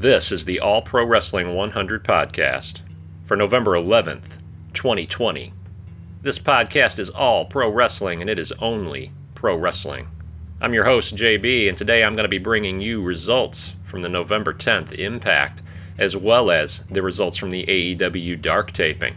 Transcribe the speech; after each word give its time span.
This 0.00 0.32
is 0.32 0.46
the 0.46 0.60
All 0.60 0.80
Pro 0.80 1.04
Wrestling 1.04 1.54
100 1.54 2.04
podcast 2.04 2.80
for 3.26 3.36
November 3.36 3.72
11th, 3.72 4.38
2020. 4.72 5.52
This 6.22 6.38
podcast 6.38 6.98
is 6.98 7.10
all 7.10 7.44
pro 7.44 7.68
wrestling 7.68 8.22
and 8.22 8.30
it 8.30 8.38
is 8.38 8.50
only 8.62 9.12
pro 9.34 9.54
wrestling. 9.54 10.08
I'm 10.58 10.72
your 10.72 10.84
host, 10.84 11.16
JB, 11.16 11.68
and 11.68 11.76
today 11.76 12.02
I'm 12.02 12.14
going 12.14 12.24
to 12.24 12.30
be 12.30 12.38
bringing 12.38 12.80
you 12.80 13.02
results 13.02 13.74
from 13.84 14.00
the 14.00 14.08
November 14.08 14.54
10th 14.54 14.98
Impact, 14.98 15.60
as 15.98 16.16
well 16.16 16.50
as 16.50 16.82
the 16.90 17.02
results 17.02 17.36
from 17.36 17.50
the 17.50 17.66
AEW 17.66 18.40
Dark 18.40 18.72
taping. 18.72 19.16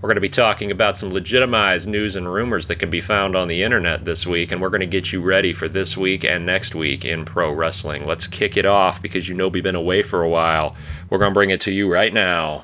We're 0.00 0.08
going 0.08 0.16
to 0.16 0.22
be 0.22 0.30
talking 0.30 0.70
about 0.70 0.96
some 0.96 1.10
legitimized 1.10 1.86
news 1.86 2.16
and 2.16 2.32
rumors 2.32 2.66
that 2.68 2.76
can 2.76 2.88
be 2.88 3.02
found 3.02 3.36
on 3.36 3.48
the 3.48 3.62
internet 3.62 4.02
this 4.06 4.26
week, 4.26 4.50
and 4.50 4.58
we're 4.58 4.70
going 4.70 4.80
to 4.80 4.86
get 4.86 5.12
you 5.12 5.20
ready 5.20 5.52
for 5.52 5.68
this 5.68 5.94
week 5.94 6.24
and 6.24 6.46
next 6.46 6.74
week 6.74 7.04
in 7.04 7.26
pro 7.26 7.52
wrestling. 7.52 8.06
Let's 8.06 8.26
kick 8.26 8.56
it 8.56 8.64
off 8.64 9.02
because 9.02 9.28
you 9.28 9.34
know 9.34 9.48
we've 9.48 9.62
been 9.62 9.74
away 9.74 10.02
for 10.02 10.22
a 10.22 10.28
while. 10.28 10.74
We're 11.10 11.18
going 11.18 11.32
to 11.32 11.34
bring 11.34 11.50
it 11.50 11.60
to 11.62 11.70
you 11.70 11.92
right 11.92 12.14
now. 12.14 12.62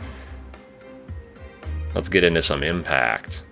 Let's 1.95 2.09
get 2.09 2.25
into 2.25 2.41
some 2.41 2.63
impact. 2.63 3.43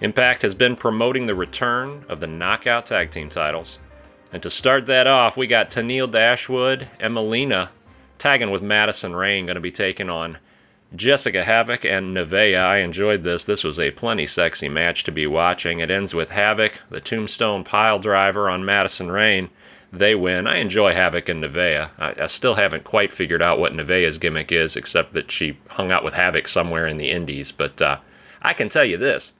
Impact 0.00 0.42
has 0.42 0.56
been 0.56 0.74
promoting 0.74 1.26
the 1.26 1.36
return 1.36 2.04
of 2.08 2.18
the 2.18 2.26
Knockout 2.26 2.84
Tag 2.84 3.12
Team 3.12 3.28
titles. 3.28 3.78
And 4.32 4.42
to 4.42 4.50
start 4.50 4.86
that 4.86 5.06
off, 5.06 5.36
we 5.36 5.46
got 5.46 5.70
Tenille 5.70 6.10
Dashwood 6.10 6.88
and 6.98 7.14
Melina 7.14 7.70
tagging 8.24 8.50
with 8.50 8.62
Madison 8.62 9.14
Rayne, 9.14 9.44
going 9.44 9.54
to 9.54 9.60
be 9.60 9.70
taking 9.70 10.08
on 10.08 10.38
Jessicka 10.96 11.44
Havok 11.44 11.84
and 11.84 12.16
Nevaeh. 12.16 12.58
I 12.58 12.78
enjoyed 12.78 13.22
this. 13.22 13.44
This 13.44 13.62
was 13.62 13.78
a 13.78 13.90
plenty 13.90 14.24
sexy 14.24 14.66
match 14.66 15.04
to 15.04 15.12
be 15.12 15.26
watching. 15.26 15.80
It 15.80 15.90
ends 15.90 16.14
with 16.14 16.30
Havok, 16.30 16.78
the 16.88 17.02
tombstone 17.02 17.64
pile 17.64 17.98
driver 17.98 18.48
on 18.48 18.64
Madison 18.64 19.10
Rayne. 19.10 19.50
They 19.92 20.14
win. 20.14 20.46
I 20.46 20.56
enjoy 20.56 20.94
Havok 20.94 21.28
and 21.28 21.44
Nevaeh. 21.44 21.90
I, 21.98 22.14
I 22.22 22.24
still 22.24 22.54
haven't 22.54 22.84
quite 22.84 23.12
figured 23.12 23.42
out 23.42 23.58
what 23.58 23.74
Nevaeh's 23.74 24.16
gimmick 24.16 24.50
is, 24.50 24.74
except 24.74 25.12
that 25.12 25.30
she 25.30 25.58
hung 25.68 25.92
out 25.92 26.02
with 26.02 26.14
Havok 26.14 26.48
somewhere 26.48 26.86
in 26.86 26.96
the 26.96 27.10
Indies. 27.10 27.52
But 27.52 27.82
uh, 27.82 27.98
I 28.40 28.54
can 28.54 28.70
tell 28.70 28.86
you 28.86 28.96
this 28.96 29.34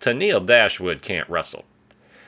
Tenille 0.00 0.44
Dashwood 0.44 1.02
can't 1.02 1.30
wrestle. 1.30 1.64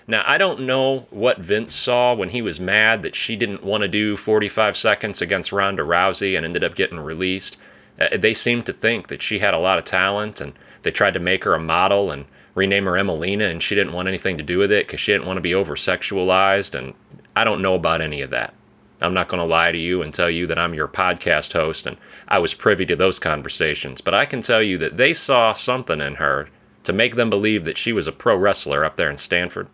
Now, 0.08 0.22
I 0.24 0.38
don't 0.38 0.60
know 0.60 1.06
what 1.10 1.40
Vince 1.40 1.74
saw 1.74 2.14
when 2.14 2.28
he 2.28 2.40
was 2.40 2.60
mad 2.60 3.02
that 3.02 3.16
she 3.16 3.34
didn't 3.34 3.64
want 3.64 3.82
to 3.82 3.88
do 3.88 4.16
45 4.16 4.76
seconds 4.76 5.20
against 5.20 5.50
Ronda 5.50 5.82
Rousey 5.82 6.36
and 6.36 6.44
ended 6.44 6.62
up 6.62 6.76
getting 6.76 7.00
released. 7.00 7.56
Uh, 8.00 8.16
they 8.16 8.32
seemed 8.32 8.66
to 8.66 8.72
think 8.72 9.08
that 9.08 9.20
she 9.20 9.40
had 9.40 9.52
a 9.52 9.58
lot 9.58 9.78
of 9.78 9.84
talent 9.84 10.40
and 10.40 10.52
they 10.82 10.92
tried 10.92 11.14
to 11.14 11.20
make 11.20 11.42
her 11.42 11.54
a 11.54 11.60
model 11.60 12.12
and 12.12 12.26
rename 12.54 12.84
her 12.84 12.92
Emmalina 12.92 13.50
and 13.50 13.60
she 13.60 13.74
didn't 13.74 13.94
want 13.94 14.06
anything 14.06 14.38
to 14.38 14.44
do 14.44 14.58
with 14.58 14.70
it 14.70 14.86
because 14.86 15.00
she 15.00 15.12
didn't 15.12 15.26
want 15.26 15.38
to 15.38 15.42
be 15.42 15.54
over 15.54 15.74
sexualized. 15.74 16.76
And 16.76 16.94
I 17.34 17.42
don't 17.42 17.62
know 17.62 17.74
about 17.74 18.00
any 18.00 18.20
of 18.22 18.30
that. 18.30 18.54
I'm 19.02 19.12
not 19.12 19.28
going 19.28 19.40
to 19.40 19.44
lie 19.44 19.72
to 19.72 19.78
you 19.78 20.02
and 20.02 20.14
tell 20.14 20.30
you 20.30 20.46
that 20.46 20.58
I'm 20.58 20.72
your 20.72 20.88
podcast 20.88 21.52
host 21.52 21.84
and 21.84 21.96
I 22.28 22.38
was 22.38 22.54
privy 22.54 22.86
to 22.86 22.96
those 22.96 23.18
conversations, 23.18 24.00
but 24.00 24.14
I 24.14 24.24
can 24.24 24.40
tell 24.40 24.62
you 24.62 24.78
that 24.78 24.98
they 24.98 25.12
saw 25.12 25.52
something 25.52 26.00
in 26.00 26.14
her 26.14 26.48
to 26.84 26.92
make 26.92 27.16
them 27.16 27.28
believe 27.28 27.64
that 27.64 27.76
she 27.76 27.92
was 27.92 28.06
a 28.06 28.12
pro 28.12 28.36
wrestler 28.36 28.84
up 28.84 28.96
there 28.96 29.10
in 29.10 29.16
Stamford 29.16 29.68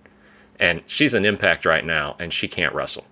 and 0.62 0.80
she's 0.86 1.12
an 1.12 1.24
impact 1.24 1.66
right 1.66 1.84
now, 1.84 2.14
and 2.20 2.32
she 2.32 2.46
can't 2.46 2.72
wrestle. 2.72 3.04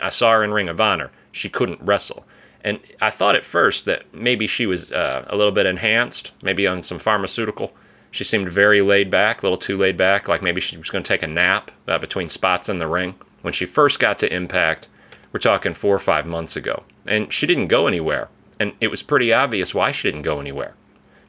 I 0.00 0.08
saw 0.08 0.30
her 0.30 0.44
in 0.44 0.52
Ring 0.52 0.68
of 0.68 0.80
Honor. 0.80 1.10
She 1.32 1.48
couldn't 1.48 1.82
wrestle. 1.82 2.24
And 2.62 2.78
I 3.00 3.10
thought 3.10 3.34
at 3.34 3.42
first 3.42 3.86
that 3.86 4.14
maybe 4.14 4.46
she 4.46 4.66
was 4.66 4.92
uh, 4.92 5.24
a 5.26 5.36
little 5.36 5.50
bit 5.50 5.66
enhanced, 5.66 6.30
maybe 6.42 6.68
on 6.68 6.84
some 6.84 7.00
pharmaceutical. 7.00 7.72
She 8.12 8.22
seemed 8.22 8.52
very 8.52 8.82
laid 8.82 9.10
back, 9.10 9.42
a 9.42 9.46
little 9.46 9.58
too 9.58 9.76
laid 9.76 9.96
back, 9.96 10.28
like 10.28 10.42
maybe 10.42 10.60
she 10.60 10.76
was 10.76 10.90
going 10.90 11.02
to 11.02 11.08
take 11.08 11.24
a 11.24 11.26
nap 11.26 11.72
uh, 11.88 11.98
between 11.98 12.28
spots 12.28 12.68
in 12.68 12.78
the 12.78 12.86
ring. 12.86 13.16
When 13.42 13.52
she 13.52 13.66
first 13.66 13.98
got 13.98 14.18
to 14.18 14.32
Impact, 14.32 14.88
we're 15.32 15.40
talking 15.40 15.74
four 15.74 15.96
or 15.96 15.98
five 15.98 16.26
months 16.26 16.54
ago, 16.54 16.84
and 17.04 17.32
she 17.32 17.48
didn't 17.48 17.66
go 17.66 17.88
anywhere. 17.88 18.28
And 18.60 18.74
it 18.80 18.92
was 18.92 19.02
pretty 19.02 19.32
obvious 19.32 19.74
why 19.74 19.90
she 19.90 20.08
didn't 20.08 20.22
go 20.22 20.38
anywhere. 20.38 20.74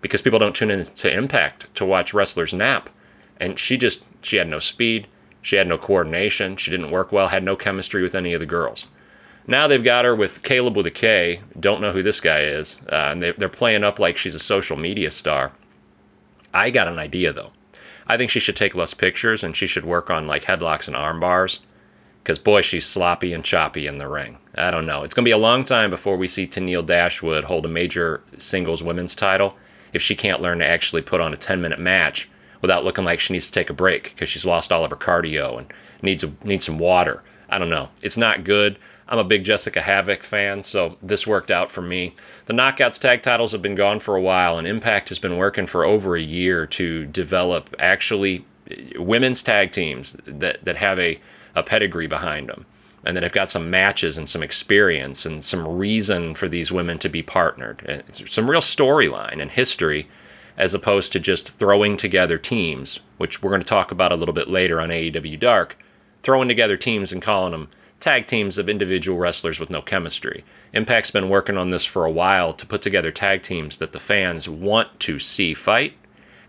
Because 0.02 0.22
people 0.22 0.38
don't 0.38 0.56
tune 0.56 0.70
in 0.70 0.84
to 0.84 1.12
Impact 1.12 1.74
to 1.76 1.86
watch 1.86 2.14
wrestlers 2.14 2.54
nap. 2.54 2.92
And 3.40 3.58
she 3.58 3.76
just, 3.76 4.08
she 4.22 4.38
had 4.38 4.48
no 4.48 4.60
speed, 4.60 5.08
she 5.42 5.56
had 5.56 5.68
no 5.68 5.78
coordination. 5.78 6.56
She 6.58 6.72
didn't 6.72 6.92
work 6.92 7.12
well, 7.12 7.28
had 7.28 7.44
no 7.44 7.56
chemistry 7.56 8.02
with 8.02 8.16
any 8.16 8.34
of 8.34 8.40
the 8.40 8.46
girls. 8.46 8.88
Now 9.48 9.68
they've 9.68 9.84
got 9.84 10.06
her 10.06 10.16
with 10.16 10.44
Kaleb 10.44 10.76
with 10.76 10.86
a 10.86 10.92
K. 10.92 11.42
Don't 11.60 11.82
know 11.82 11.92
who 11.92 12.04
this 12.04 12.20
guy 12.20 12.42
is. 12.42 12.80
Uh, 12.92 13.10
and 13.12 13.22
they, 13.22 13.32
they're 13.32 13.50
playing 13.50 13.84
up 13.84 14.00
like 14.00 14.18
she's 14.18 14.36
a 14.36 14.40
social 14.40 14.78
media 14.78 15.10
star. 15.10 15.52
I 16.54 16.70
got 16.70 16.88
an 16.88 17.00
idea, 17.00 17.34
though. 17.34 17.52
I 18.08 18.18
think 18.18 18.30
she 18.30 18.40
should 18.40 18.56
take 18.56 18.76
less 18.76 18.94
pictures 18.94 19.44
and 19.44 19.56
she 19.56 19.68
should 19.68 19.86
work 19.86 20.10
on 20.10 20.28
like 20.28 20.44
headlocks 20.44 20.88
and 20.88 20.96
arm 20.96 21.20
bars. 21.20 21.62
Because, 22.22 22.38
boy, 22.38 22.62
she's 22.62 22.86
sloppy 22.86 23.34
and 23.34 23.44
choppy 23.44 23.88
in 23.88 23.98
the 23.98 24.08
ring. 24.08 24.38
I 24.54 24.70
don't 24.70 24.86
know. 24.86 25.02
It's 25.02 25.16
going 25.16 25.24
to 25.24 25.28
be 25.28 25.34
a 25.34 25.38
long 25.38 25.64
time 25.64 25.90
before 25.90 26.18
we 26.18 26.28
see 26.28 26.46
Tenille 26.46 26.86
Dashwood 26.86 27.46
hold 27.46 27.66
a 27.66 27.70
major 27.70 28.22
singles 28.38 28.84
women's 28.84 29.16
title 29.16 29.58
if 29.92 30.04
she 30.04 30.16
can't 30.16 30.42
learn 30.42 30.60
to 30.60 30.66
actually 30.68 31.02
put 31.02 31.20
on 31.20 31.34
a 31.34 31.38
10 31.38 31.62
minute 31.62 31.80
match 31.80 32.30
without 32.62 32.84
looking 32.84 33.06
like 33.06 33.20
she 33.20 33.34
needs 33.34 33.48
to 33.48 33.52
take 33.52 33.70
a 33.70 33.74
break 33.74 34.04
because 34.04 34.30
she's 34.30 34.46
lost 34.46 34.72
all 34.72 34.84
of 34.84 34.92
her 34.92 34.98
cardio 34.98 35.58
and 35.58 35.74
needs 36.02 36.24
a, 36.24 36.32
needs 36.44 36.66
some 36.66 36.80
water. 36.80 37.24
I 37.50 37.58
don't 37.58 37.70
know. 37.70 37.90
It's 38.02 38.18
not 38.18 38.44
good. 38.44 38.78
I'm 39.08 39.20
a 39.20 39.26
big 39.26 39.44
Jessicka 39.44 39.82
Havok 39.82 40.24
fan, 40.24 40.64
so 40.64 40.98
this 41.02 41.28
worked 41.28 41.52
out 41.52 41.70
for 41.70 41.82
me. 41.82 42.16
The 42.46 42.54
Knockouts 42.54 43.00
tag 43.00 43.22
titles 43.22 43.52
have 43.52 43.62
been 43.62 43.76
gone 43.76 44.00
for 44.00 44.16
a 44.16 44.22
while, 44.22 44.58
and 44.58 44.66
Impact 44.66 45.10
has 45.10 45.20
been 45.20 45.36
working 45.36 45.68
for 45.68 45.84
over 45.84 46.16
a 46.16 46.22
year 46.22 46.66
to 46.68 47.06
develop 47.08 47.76
actually 47.78 48.46
uh, 48.70 49.02
women's 49.02 49.44
tag 49.44 49.74
teams 49.74 50.16
that, 50.26 50.64
that 50.64 50.78
have 50.78 50.98
a, 50.98 51.20
a 51.56 51.64
pedigree 51.64 52.08
behind 52.08 52.48
them 52.48 52.66
and 53.04 53.18
that 53.18 53.24
have 53.24 53.34
got 53.34 53.50
some 53.50 53.70
matches 53.70 54.18
and 54.18 54.30
some 54.30 54.44
experience 54.44 55.26
and 55.26 55.44
some 55.44 55.68
reason 55.68 56.34
for 56.34 56.48
these 56.48 56.72
women 56.72 56.98
to 57.00 57.10
be 57.10 57.24
partnered. 57.24 58.04
Some 58.30 58.50
real 58.50 58.62
storyline 58.62 59.42
and 59.42 59.52
history 59.52 60.08
as 60.58 60.74
opposed 60.74 61.12
to 61.12 61.20
just 61.20 61.58
throwing 61.58 61.98
together 61.98 62.38
teams, 62.38 63.00
which 63.18 63.42
we're 63.42 63.52
going 63.52 63.62
to 63.62 63.68
talk 63.68 63.92
about 63.92 64.12
a 64.12 64.16
little 64.16 64.34
bit 64.34 64.50
later 64.50 64.80
on 64.80 64.90
AEW 64.90 65.40
Dark, 65.40 65.78
throwing 66.24 66.48
together 66.48 66.78
teams 66.78 67.12
and 67.12 67.22
calling 67.22 67.52
them 67.52 67.70
tag 68.00 68.26
teams 68.26 68.58
of 68.58 68.68
individual 68.68 69.18
wrestlers 69.18 69.60
with 69.60 69.70
no 69.70 69.82
chemistry. 69.82 70.44
Impact's 70.74 71.12
been 71.12 71.30
working 71.30 71.58
on 71.58 71.70
this 71.70 71.86
for 71.86 72.06
a 72.06 72.12
while 72.12 72.54
to 72.54 72.66
put 72.66 72.82
together 72.82 73.12
tag 73.12 73.44
teams 73.44 73.78
that 73.78 73.92
the 73.92 74.00
fans 74.00 74.50
want 74.50 75.00
to 75.00 75.20
see 75.20 75.54
fight 75.54 75.94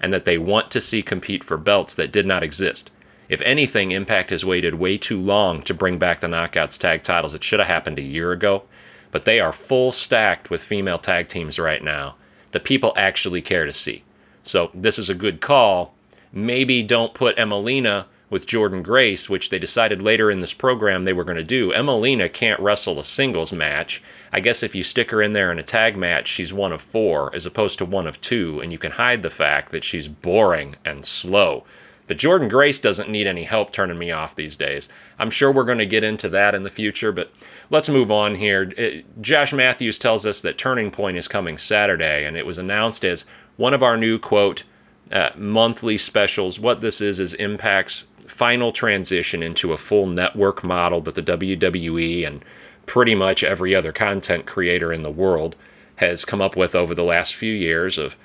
and 0.00 0.12
that 0.12 0.24
they 0.24 0.38
want 0.38 0.70
to 0.70 0.80
see 0.80 1.02
compete 1.02 1.44
for 1.44 1.56
belts 1.56 1.94
that 1.94 2.10
did 2.10 2.26
not 2.26 2.42
exist. 2.42 2.90
If 3.28 3.40
anything, 3.42 3.92
Impact 3.92 4.30
has 4.30 4.44
waited 4.44 4.74
way 4.74 4.98
too 4.98 5.20
long 5.20 5.62
to 5.62 5.74
bring 5.74 5.98
back 5.98 6.20
the 6.20 6.26
Knockouts 6.26 6.78
tag 6.78 7.02
titles. 7.02 7.34
It 7.34 7.44
should 7.44 7.60
have 7.60 7.68
happened 7.68 7.98
a 7.98 8.02
year 8.02 8.32
ago, 8.32 8.64
but 9.10 9.24
they 9.24 9.38
are 9.38 9.52
full 9.52 9.92
stacked 9.92 10.50
with 10.50 10.64
female 10.64 10.98
tag 10.98 11.28
teams 11.28 11.58
right 11.58 11.82
now 11.82 12.16
that 12.52 12.64
people 12.64 12.92
actually 12.96 13.42
care 13.42 13.66
to 13.66 13.72
see. 13.72 14.04
So 14.42 14.70
this 14.72 14.98
is 14.98 15.10
a 15.10 15.14
good 15.14 15.40
call. 15.40 15.94
Maybe 16.32 16.82
don't 16.82 17.14
put 17.14 17.36
Emmalina 17.36 18.06
with 18.32 18.46
Jordynne 18.46 18.82
Grace, 18.82 19.28
which 19.28 19.50
they 19.50 19.58
decided 19.58 20.00
later 20.00 20.30
in 20.30 20.40
this 20.40 20.54
program 20.54 21.04
they 21.04 21.12
were 21.12 21.22
going 21.22 21.36
to 21.36 21.44
do. 21.44 21.70
Emmalina 21.72 22.32
can't 22.32 22.58
wrestle 22.60 22.98
a 22.98 23.04
singles 23.04 23.52
match. 23.52 24.02
I 24.32 24.40
guess 24.40 24.62
if 24.62 24.74
you 24.74 24.82
stick 24.82 25.10
her 25.10 25.20
in 25.20 25.34
there 25.34 25.52
in 25.52 25.58
a 25.58 25.62
tag 25.62 25.98
match, 25.98 26.28
she's 26.28 26.52
one 26.52 26.72
of 26.72 26.80
four 26.80 27.34
as 27.34 27.44
opposed 27.44 27.78
to 27.78 27.84
one 27.84 28.06
of 28.06 28.20
two, 28.22 28.60
and 28.60 28.72
you 28.72 28.78
can 28.78 28.92
hide 28.92 29.20
the 29.20 29.28
fact 29.28 29.70
that 29.72 29.84
she's 29.84 30.08
boring 30.08 30.76
and 30.82 31.04
slow. 31.04 31.64
But 32.06 32.18
Jordynne 32.18 32.50
Grace 32.50 32.78
doesn't 32.78 33.08
need 33.08 33.26
any 33.26 33.44
help 33.44 33.72
turning 33.72 33.98
me 33.98 34.10
off 34.10 34.34
these 34.34 34.56
days. 34.56 34.88
I'm 35.18 35.30
sure 35.30 35.52
we're 35.52 35.64
going 35.64 35.78
to 35.78 35.86
get 35.86 36.04
into 36.04 36.28
that 36.30 36.54
in 36.54 36.62
the 36.62 36.70
future, 36.70 37.12
but 37.12 37.32
let's 37.70 37.88
move 37.88 38.10
on 38.10 38.34
here. 38.34 38.72
It, 38.76 39.22
Josh 39.22 39.52
Matthews 39.52 39.98
tells 39.98 40.26
us 40.26 40.42
that 40.42 40.58
Turning 40.58 40.90
Point 40.90 41.16
is 41.16 41.28
coming 41.28 41.58
Saturday, 41.58 42.24
and 42.24 42.36
it 42.36 42.46
was 42.46 42.58
announced 42.58 43.04
as 43.04 43.24
one 43.56 43.74
of 43.74 43.82
our 43.82 43.96
new, 43.96 44.18
quote, 44.18 44.64
uh, 45.12 45.30
monthly 45.36 45.96
specials. 45.96 46.58
What 46.58 46.80
this 46.80 47.00
is, 47.00 47.20
is 47.20 47.34
Impact's 47.34 48.06
final 48.26 48.72
transition 48.72 49.42
into 49.42 49.72
a 49.72 49.76
full 49.76 50.06
network 50.06 50.64
model 50.64 51.00
that 51.02 51.14
the 51.14 51.22
WWE 51.22 52.26
and 52.26 52.44
pretty 52.86 53.14
much 53.14 53.44
every 53.44 53.74
other 53.74 53.92
content 53.92 54.46
creator 54.46 54.92
in 54.92 55.02
the 55.02 55.10
world 55.10 55.54
has 55.96 56.24
come 56.24 56.42
up 56.42 56.56
with 56.56 56.74
over 56.74 56.94
the 56.94 57.04
last 57.04 57.34
few 57.34 57.52
years 57.52 57.98
of 57.98 58.16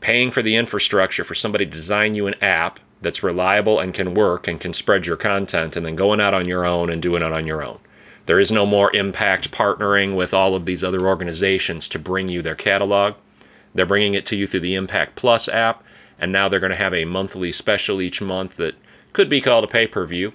paying 0.00 0.30
for 0.30 0.42
the 0.42 0.56
infrastructure 0.56 1.24
for 1.24 1.34
somebody 1.34 1.66
to 1.66 1.70
design 1.70 2.14
you 2.14 2.26
an 2.26 2.34
app 2.42 2.80
that's 3.00 3.22
reliable 3.22 3.80
and 3.80 3.94
can 3.94 4.14
work 4.14 4.46
and 4.46 4.60
can 4.60 4.72
spread 4.72 5.06
your 5.06 5.16
content 5.16 5.76
and 5.76 5.86
then 5.86 5.96
going 5.96 6.20
out 6.20 6.34
on 6.34 6.46
your 6.46 6.64
own 6.64 6.90
and 6.90 7.02
doing 7.02 7.22
it 7.22 7.32
on 7.32 7.46
your 7.46 7.62
own. 7.62 7.78
There 8.26 8.38
is 8.38 8.52
no 8.52 8.66
more 8.66 8.94
impact 8.94 9.50
partnering 9.50 10.14
with 10.14 10.34
all 10.34 10.54
of 10.54 10.66
these 10.66 10.84
other 10.84 11.06
organizations 11.06 11.88
to 11.88 11.98
bring 11.98 12.28
you 12.28 12.42
their 12.42 12.54
catalog. 12.54 13.14
They're 13.74 13.86
bringing 13.86 14.14
it 14.14 14.26
to 14.26 14.36
you 14.36 14.46
through 14.46 14.60
the 14.60 14.74
Impact 14.74 15.16
Plus 15.16 15.48
app, 15.48 15.82
and 16.18 16.30
now 16.30 16.48
they're 16.48 16.60
going 16.60 16.70
to 16.70 16.76
have 16.76 16.94
a 16.94 17.04
monthly 17.04 17.52
special 17.52 18.00
each 18.00 18.20
month 18.20 18.56
that 18.56 18.74
could 19.12 19.28
be 19.28 19.40
called 19.40 19.64
a 19.64 19.68
pay 19.68 19.86
per 19.86 20.04
view. 20.06 20.32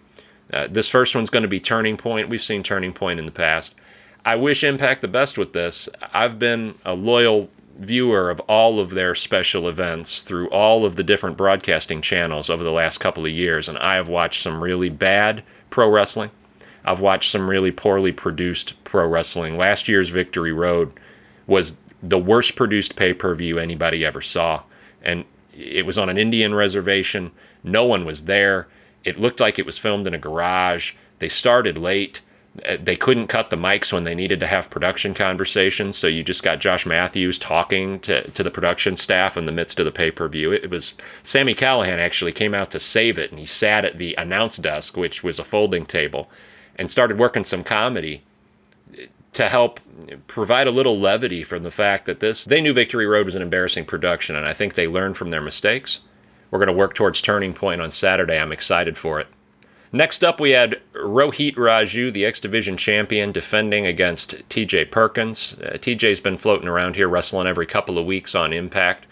Uh, 0.51 0.68
this 0.69 0.89
first 0.89 1.15
one's 1.15 1.29
going 1.29 1.44
to 1.44 1.50
be 1.50 1.59
Turning 1.59 1.97
Point. 1.97 2.29
We've 2.29 2.41
seen 2.41 2.63
Turning 2.63 2.94
Point 2.94 3.19
in 3.19 3.25
the 3.25 3.31
past. 3.31 3.75
I 4.23 4.35
wish 4.35 4.63
Impact 4.63 5.01
the 5.01 5.07
best 5.07 5.38
with 5.38 5.53
this. 5.53 5.88
I've 6.13 6.39
been 6.39 6.75
a 6.83 6.94
loyal 6.94 7.50
viewer 7.77 8.30
of 8.30 8.39
all 8.42 8.80
of 8.80 8.92
their 8.92 9.13
special 9.16 9.68
events 9.68 10.22
through 10.22 10.50
all 10.50 10.86
of 10.86 10.95
the 10.95 11.04
different 11.04 11.38
broadcasting 11.38 12.01
channels 12.01 12.50
over 12.50 12.63
the 12.63 12.72
last 12.72 13.00
couple 13.00 13.25
of 13.25 13.31
years, 13.31 13.68
and 13.68 13.77
I 13.77 13.95
have 13.95 14.07
watched 14.07 14.42
some 14.42 14.63
really 14.63 14.89
bad 14.89 15.44
pro 15.69 15.89
wrestling. 15.89 16.31
I've 16.86 17.01
watched 17.01 17.31
some 17.31 17.50
really 17.50 17.72
poorly 17.72 18.12
produced 18.12 18.81
pro 18.83 19.07
wrestling. 19.07 19.57
Last 19.57 19.88
year's 19.88 20.10
Victory 20.10 20.54
Road 20.54 20.94
was 21.48 21.77
the 22.01 22.19
worst 22.19 22.56
produced 22.56 22.95
pay 22.95 23.13
per 23.13 23.33
view 23.33 23.57
anybody 23.57 24.06
ever 24.06 24.21
saw. 24.21 24.62
And 25.01 25.25
it 25.54 25.86
was 25.86 25.98
on 25.98 26.10
an 26.10 26.18
Indian 26.18 26.54
reservation. 26.54 27.31
No 27.63 27.86
one 27.86 28.06
was 28.06 28.25
there. 28.25 28.68
It 29.04 29.19
looked 29.19 29.39
like 29.39 29.57
it 29.57 29.66
was 29.66 29.78
filmed 29.78 30.07
in 30.07 30.13
a 30.13 30.19
garage. 30.19 30.94
They 31.19 31.28
started 31.28 31.78
late. 31.78 32.21
Uh, 32.63 32.78
they 32.81 32.96
couldn't 32.96 33.28
cut 33.28 33.50
the 33.50 33.57
mics 33.57 33.92
when 33.92 34.06
they 34.06 34.16
needed 34.16 34.40
to 34.40 34.48
have 34.48 34.69
production 34.69 35.13
conversations, 35.13 35.98
so 35.98 36.07
you 36.07 36.24
just 36.24 36.44
got 36.44 36.60
Josh 36.60 36.86
Matthews 36.86 37.38
talking 37.38 38.00
to, 38.02 38.30
to 38.31 38.44
the 38.44 38.52
production 38.52 38.96
staff 38.96 39.36
in 39.36 39.46
the 39.46 39.52
midst 39.52 39.80
of 39.80 39.86
the 39.86 39.92
pay 39.92 40.10
per 40.10 40.28
view. 40.30 40.54
It, 40.54 40.63
it, 40.63 40.69
was 40.69 40.94
Sami 41.24 41.54
Callihan 41.54 42.00
actually 42.00 42.31
came 42.31 42.54
out 42.54 42.72
to 42.72 42.80
save 42.80 43.19
it, 43.19 43.30
and 43.31 43.40
he 43.40 43.46
sat 43.46 43.84
at 43.84 43.98
the 43.98 44.16
announce 44.16 44.56
desk, 44.57 44.96
which 44.96 45.24
was 45.24 45.38
a 45.38 45.44
folding 45.44 45.86
table, 45.86 46.30
and 46.78 46.90
started 46.90 47.19
working 47.19 47.44
some 47.44 47.63
comedy 47.63 48.24
to 49.34 49.50
help 49.50 49.81
provide 50.28 50.66
a 50.66 50.72
little 50.72 50.98
levity 50.98 51.44
from 51.44 51.63
the 51.63 51.72
fact 51.72 52.06
that 52.06 52.22
this 52.22 52.46
they 52.46 52.62
knew 52.62 52.72
Victory 52.72 53.06
Road 53.06 53.25
was 53.25 53.36
an 53.36 53.42
embarrassing 53.42 53.84
production, 53.84 54.36
and 54.36 54.46
I 54.46 54.54
think 54.54 54.75
they 54.75 54.88
learned 54.88 55.18
from 55.18 55.30
their 55.30 55.42
mistakes. 55.42 56.00
We're 56.52 56.60
going 56.60 56.68
to 56.68 56.74
work 56.74 56.94
towards 56.94 57.22
Turning 57.22 57.54
Point 57.54 57.81
on 57.81 57.92
Saturday. 57.92 58.40
I'm 58.40 58.54
excited 58.54 58.98
for 58.98 59.19
it. 59.19 59.28
Next 59.91 60.23
up, 60.23 60.39
we 60.39 60.51
had 60.51 60.81
Rohit 60.93 61.55
Raju, 61.55 62.11
the 62.11 62.25
X 62.25 62.39
Division 62.39 62.75
champion, 62.75 63.31
defending 63.31 63.85
against 63.85 64.35
TJ 64.49 64.91
Perkins. 64.91 65.55
Uh, 65.61 65.77
TJ's 65.77 66.19
been 66.19 66.37
floating 66.37 66.67
around 66.67 66.95
here 66.95 67.07
wrestling 67.07 67.47
every 67.47 67.65
couple 67.65 67.97
of 67.97 68.05
weeks 68.05 68.35
on 68.35 68.51
Impact. 68.51 69.05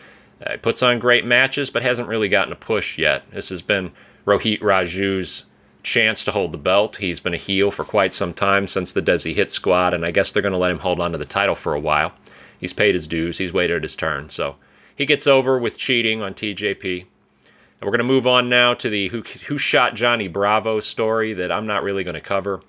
Uh, 0.46 0.58
puts 0.62 0.84
on 0.84 1.00
great 1.00 1.26
matches, 1.26 1.70
but 1.70 1.84
hasn't 1.84 2.08
really 2.08 2.28
gotten 2.28 2.52
a 2.52 2.58
push 2.58 2.98
yet. 2.98 3.30
This 3.32 3.50
has 3.50 3.62
been 3.62 3.92
Rohit 4.26 4.60
Raju's 4.60 5.46
chance 5.84 6.24
to 6.24 6.32
hold 6.32 6.52
the 6.52 6.58
belt. 6.58 6.98
He's 6.98 7.20
been 7.20 7.34
a 7.34 7.38
heel 7.38 7.72
for 7.72 7.84
quite 7.84 8.14
some 8.14 8.34
time 8.34 8.68
since 8.68 8.94
the 8.94 9.02
Desi 9.02 9.34
Hit 9.36 9.52
Squad, 9.52 9.94
and 9.94 10.06
I 10.06 10.12
guess 10.12 10.32
they're 10.32 10.42
going 10.42 10.54
to 10.54 10.60
let 10.60 10.72
him 10.72 10.80
hold 10.80 11.00
on 11.00 11.12
to 11.12 11.18
the 11.18 11.26
title 11.26 11.56
for 11.56 11.74
a 11.74 11.80
while. 11.80 12.14
He's 12.60 12.74
paid 12.74 12.96
his 12.96 13.08
dues, 13.08 13.38
he's 13.38 13.54
waited 13.54 13.84
his 13.84 13.96
turn. 13.96 14.30
So 14.30 14.56
he 14.96 15.06
gets 15.06 15.28
over 15.28 15.58
with 15.58 15.78
cheating 15.78 16.22
on 16.22 16.34
TJP. 16.34 17.06
We're 17.84 17.92
going 17.92 18.00
to 18.00 18.06
move 18.06 18.28
on 18.28 18.50
now 18.50 18.74
to 18.76 18.90
the 18.90 19.10
who, 19.10 19.22
who 19.22 19.58
Shot 19.58 19.96
Johnny 19.96 20.28
Bravo 20.28 20.80
story 20.80 21.34
that 21.34 21.52
I'm 21.52 21.68
not 21.68 21.84
really 21.84 22.04
going 22.04 22.16
to 22.16 22.22
cover. 22.22 22.62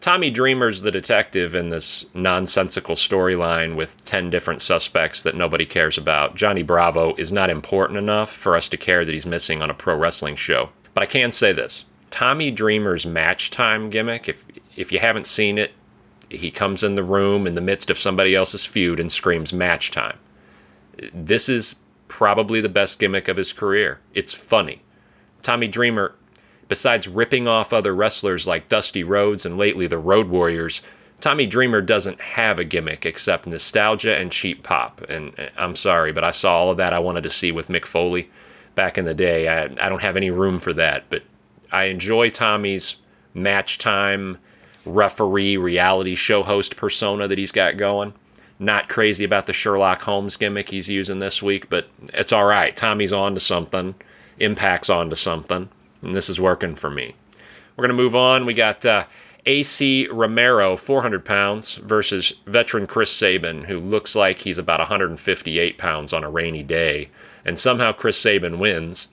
Tommy 0.00 0.30
Dreamer's 0.30 0.82
the 0.82 0.92
detective 0.92 1.56
in 1.56 1.70
this 1.70 2.06
nonsensical 2.14 2.94
storyline 2.94 3.74
with 3.74 4.04
10 4.04 4.30
different 4.30 4.62
suspects 4.62 5.22
that 5.22 5.34
nobody 5.34 5.66
cares 5.66 5.98
about. 5.98 6.36
Johnny 6.36 6.62
Bravo 6.62 7.14
is 7.16 7.32
not 7.32 7.50
important 7.50 7.98
enough 7.98 8.30
for 8.30 8.56
us 8.56 8.68
to 8.68 8.76
care 8.76 9.04
that 9.04 9.12
he's 9.12 9.26
missing 9.26 9.60
on 9.60 9.70
a 9.70 9.74
pro 9.74 9.96
wrestling 9.96 10.36
show. 10.36 10.70
But 10.94 11.02
I 11.02 11.06
can 11.06 11.32
say 11.32 11.52
this 11.52 11.84
Tommy 12.10 12.50
Dreamer's 12.50 13.06
match 13.06 13.50
time 13.50 13.90
gimmick, 13.90 14.28
if 14.28 14.44
if 14.76 14.92
you 14.92 15.00
haven't 15.00 15.26
seen 15.26 15.58
it, 15.58 15.72
he 16.28 16.50
comes 16.50 16.84
in 16.84 16.94
the 16.94 17.02
room 17.02 17.46
in 17.46 17.54
the 17.54 17.60
midst 17.60 17.90
of 17.90 17.98
somebody 17.98 18.34
else's 18.34 18.64
feud 18.64 19.00
and 19.00 19.10
screams 19.10 19.52
match 19.52 19.90
time. 19.90 20.18
This 21.12 21.48
is 21.48 21.76
probably 22.08 22.60
the 22.60 22.68
best 22.68 22.98
gimmick 22.98 23.28
of 23.28 23.36
his 23.36 23.52
career. 23.52 24.00
It's 24.14 24.34
funny. 24.34 24.82
Tommy 25.42 25.68
Dreamer, 25.68 26.14
besides 26.68 27.06
ripping 27.06 27.46
off 27.46 27.72
other 27.72 27.94
wrestlers 27.94 28.46
like 28.46 28.68
Dusty 28.68 29.04
Rhodes 29.04 29.46
and 29.46 29.56
lately 29.56 29.86
the 29.86 29.98
Road 29.98 30.28
Warriors, 30.28 30.82
Tommy 31.20 31.46
Dreamer 31.46 31.80
doesn't 31.80 32.20
have 32.20 32.58
a 32.58 32.64
gimmick 32.64 33.04
except 33.04 33.46
nostalgia 33.46 34.16
and 34.16 34.30
cheap 34.30 34.62
pop. 34.62 35.02
And 35.08 35.38
uh, 35.38 35.48
I'm 35.56 35.76
sorry, 35.76 36.12
but 36.12 36.24
I 36.24 36.30
saw 36.30 36.58
all 36.58 36.70
of 36.70 36.76
that 36.76 36.92
I 36.92 36.98
wanted 36.98 37.22
to 37.24 37.30
see 37.30 37.52
with 37.52 37.68
Mick 37.68 37.84
Foley 37.84 38.30
back 38.74 38.98
in 38.98 39.04
the 39.04 39.14
day. 39.14 39.48
I, 39.48 39.64
I 39.64 39.88
don't 39.88 40.02
have 40.02 40.16
any 40.16 40.30
room 40.30 40.58
for 40.58 40.72
that. 40.74 41.04
But 41.10 41.24
I 41.72 41.84
enjoy 41.84 42.30
Tommy's 42.30 42.96
match 43.34 43.78
time 43.78 44.38
referee 44.84 45.56
reality 45.56 46.14
show 46.14 46.42
host 46.42 46.76
persona 46.76 47.28
that 47.28 47.38
he's 47.38 47.52
got 47.52 47.76
going. 47.76 48.14
Not 48.58 48.88
crazy 48.88 49.24
about 49.24 49.46
the 49.46 49.52
Sherlock 49.52 50.02
Holmes 50.02 50.36
gimmick 50.36 50.68
he's 50.68 50.88
using 50.88 51.20
this 51.20 51.42
week, 51.42 51.70
but 51.70 51.88
it's 52.12 52.32
all 52.32 52.44
right. 52.44 52.74
Tommy's 52.74 53.12
on 53.12 53.34
to 53.34 53.40
something, 53.40 53.94
Impact's 54.40 54.90
on 54.90 55.10
to 55.10 55.16
something, 55.16 55.68
and 56.02 56.14
this 56.14 56.28
is 56.28 56.40
working 56.40 56.74
for 56.74 56.90
me. 56.90 57.14
We're 57.76 57.86
going 57.86 57.96
to 57.96 58.02
move 58.02 58.16
on. 58.16 58.46
We 58.46 58.54
got 58.54 58.84
uh, 58.84 59.04
Ace 59.46 60.08
Romero, 60.10 60.76
400 60.76 61.24
pounds, 61.24 61.76
versus 61.76 62.32
veteran 62.46 62.86
Chris 62.86 63.10
Sabin, 63.10 63.64
who 63.64 63.78
looks 63.78 64.16
like 64.16 64.40
he's 64.40 64.58
about 64.58 64.80
158 64.80 65.78
pounds 65.78 66.12
on 66.12 66.24
a 66.24 66.30
rainy 66.30 66.64
day. 66.64 67.08
And 67.44 67.58
somehow 67.58 67.92
Chris 67.92 68.18
Sabin 68.18 68.58
wins. 68.58 69.08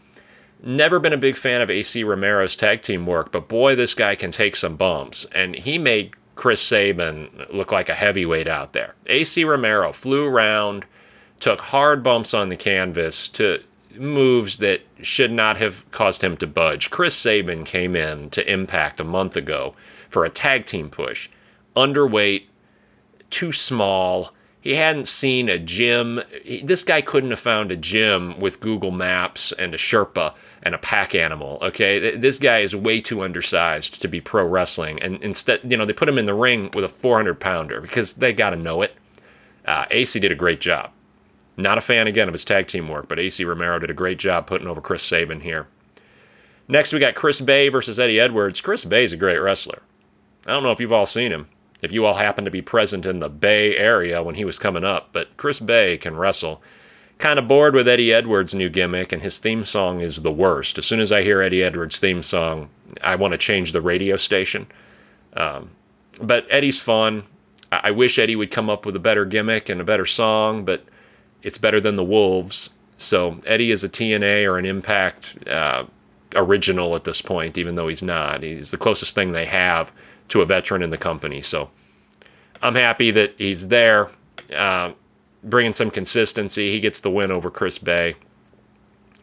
Never 0.63 0.99
been 0.99 1.13
a 1.13 1.17
big 1.17 1.37
fan 1.37 1.61
of 1.61 1.69
Ace 1.69 1.95
Romero's 1.95 2.55
tag 2.55 2.81
team 2.81 3.05
work, 3.05 3.31
but 3.31 3.47
boy, 3.47 3.75
this 3.75 3.93
guy 3.93 4.15
can 4.15 4.31
take 4.31 4.55
some 4.55 4.75
bumps. 4.75 5.25
And 5.25 5.55
he 5.55 5.77
made 5.77 6.15
Chris 6.35 6.61
Sabin 6.61 7.29
look 7.51 7.71
like 7.71 7.89
a 7.89 7.95
heavyweight 7.95 8.47
out 8.47 8.73
there. 8.73 8.95
Ace 9.07 9.37
Romero 9.37 9.91
flew 9.91 10.25
around, 10.25 10.85
took 11.39 11.61
hard 11.61 12.03
bumps 12.03 12.33
on 12.33 12.49
the 12.49 12.57
canvas 12.57 13.27
to 13.29 13.63
moves 13.97 14.57
that 14.57 14.81
should 15.01 15.31
not 15.31 15.57
have 15.57 15.89
caused 15.91 16.21
him 16.21 16.35
to 16.37 16.47
budge. 16.47 16.89
Chris 16.89 17.15
Sabin 17.15 17.63
came 17.63 17.95
in 17.95 18.29
to 18.31 18.51
Impact 18.51 18.99
a 18.99 19.05
month 19.05 19.37
ago 19.37 19.73
for 20.09 20.25
a 20.25 20.29
tag 20.29 20.65
team 20.65 20.89
push. 20.89 21.29
Underweight, 21.75 22.43
too 23.29 23.51
small, 23.51 24.33
he 24.59 24.75
hadn't 24.75 25.07
seen 25.07 25.47
a 25.47 25.59
gym. 25.59 26.21
This 26.63 26.83
guy 26.83 27.01
couldn't 27.01 27.29
have 27.29 27.39
found 27.39 27.71
a 27.71 27.77
gym 27.77 28.39
with 28.39 28.59
Google 28.59 28.91
Maps 28.91 29.51
and 29.53 29.73
a 29.73 29.77
Sherpa 29.77 30.33
and 30.65 30.75
a 30.75 30.79
pack 30.79 31.15
animal. 31.15 31.59
Okay, 31.61 32.17
this 32.17 32.39
guy 32.39 32.59
is 32.59 32.75
way 32.75 32.99
too 32.99 33.23
undersized 33.23 34.01
to 34.01 34.07
be 34.07 34.19
pro 34.19 34.45
wrestling, 34.45 35.01
and 35.01 35.21
instead, 35.21 35.61
you 35.63 35.77
know, 35.77 35.85
they 35.85 35.93
put 35.93 36.09
him 36.09 36.17
in 36.17 36.25
the 36.25 36.33
ring 36.33 36.69
with 36.73 36.83
a 36.83 36.89
400 36.89 37.39
pounder 37.39 37.79
because 37.79 38.15
they 38.15 38.33
got 38.33 38.49
to 38.49 38.55
know 38.55 38.81
it. 38.81 38.95
Uh, 39.65 39.85
AC 39.91 40.19
did 40.19 40.31
a 40.31 40.35
great 40.35 40.59
job. 40.59 40.91
Not 41.55 41.77
a 41.77 41.81
fan 41.81 42.07
again 42.07 42.27
of 42.27 42.33
his 42.33 42.43
tag 42.43 42.67
team 42.67 42.89
work, 42.89 43.07
but 43.07 43.19
Ace 43.19 43.39
Romero 43.39 43.79
did 43.79 43.89
a 43.89 43.93
great 43.93 44.19
job 44.19 44.45
putting 44.47 44.67
over 44.67 44.81
Chris 44.81 45.03
Sabin 45.03 45.39
here. 45.39 45.67
Next, 46.67 46.91
we 46.91 46.99
got 46.99 47.15
Chris 47.15 47.39
Bey 47.39 47.69
versus 47.69 47.99
Eddie 47.99 48.19
Edwards. 48.19 48.59
Chris 48.59 48.83
Bey's 48.83 49.13
a 49.13 49.17
great 49.17 49.37
wrestler. 49.37 49.81
I 50.45 50.51
don't 50.51 50.63
know 50.63 50.71
if 50.71 50.79
you've 50.79 50.91
all 50.91 51.05
seen 51.05 51.31
him 51.31 51.47
if 51.81 51.93
you 51.93 52.05
all 52.05 52.15
happen 52.15 52.45
to 52.45 52.51
be 52.51 52.61
present 52.61 53.05
in 53.05 53.19
the 53.19 53.29
Bay 53.29 53.77
Area 53.77 54.23
when 54.23 54.35
he 54.35 54.43
was 54.43 54.59
coming 54.59 54.83
up, 54.83 55.09
but 55.11 55.37
Chris 55.37 55.59
Bey 55.59 55.97
can 55.97 56.15
wrestle. 56.15 56.61
Kind 57.17 57.39
of 57.39 57.47
bored 57.47 57.75
with 57.75 57.87
Eddie 57.87 58.13
Edwards' 58.13 58.53
new 58.53 58.69
gimmick, 58.69 59.11
and 59.11 59.21
his 59.21 59.39
theme 59.39 59.63
song 59.63 60.01
is 60.01 60.21
the 60.21 60.31
worst. 60.31 60.77
As 60.77 60.85
soon 60.85 60.99
as 60.99 61.11
I 61.11 61.21
hear 61.21 61.41
Eddie 61.41 61.63
Edwards' 61.63 61.99
theme 61.99 62.21
song, 62.21 62.69
I 63.01 63.15
want 63.15 63.31
to 63.31 63.37
change 63.37 63.71
the 63.71 63.81
radio 63.81 64.17
station. 64.17 64.67
Um, 65.35 65.71
but 66.21 66.45
Eddie's 66.49 66.81
fun. 66.81 67.23
I-, 67.71 67.81
I 67.85 67.91
wish 67.91 68.19
Eddie 68.19 68.35
would 68.35 68.51
come 68.51 68.69
up 68.69 68.85
with 68.85 68.95
a 68.95 68.99
better 68.99 69.25
gimmick 69.25 69.69
and 69.69 69.79
a 69.79 69.85
better 69.85 70.05
song, 70.05 70.65
but 70.65 70.83
it's 71.41 71.57
better 71.57 71.79
than 71.79 71.95
the 71.95 72.03
Wolves. 72.03 72.69
So 72.97 73.39
Eddie 73.45 73.71
is 73.71 73.83
a 73.83 73.89
TNA 73.89 74.45
or 74.45 74.57
an 74.57 74.65
Impact 74.65 75.47
uh, 75.47 75.85
original 76.35 76.95
at 76.95 77.03
this 77.03 77.21
point, 77.21 77.57
even 77.57 77.75
though 77.75 77.87
he's 77.87 78.03
not. 78.03 78.43
He's 78.43 78.71
the 78.71 78.77
closest 78.77 79.15
thing 79.15 79.31
they 79.31 79.45
have 79.45 79.91
to 80.29 80.41
a 80.41 80.45
veteran 80.45 80.81
in 80.81 80.89
the 80.89 80.97
company. 80.97 81.41
So 81.41 81.69
I'm 82.61 82.75
happy 82.75 83.11
that 83.11 83.35
he's 83.37 83.67
there, 83.67 84.09
uh, 84.53 84.91
bringing 85.45 85.73
some 85.73 85.91
consistency. 85.91 86.71
He 86.71 86.79
gets 86.79 86.99
the 86.99 87.11
win 87.11 87.31
over 87.31 87.49
Chris 87.49 87.77
Bey. 87.77 88.15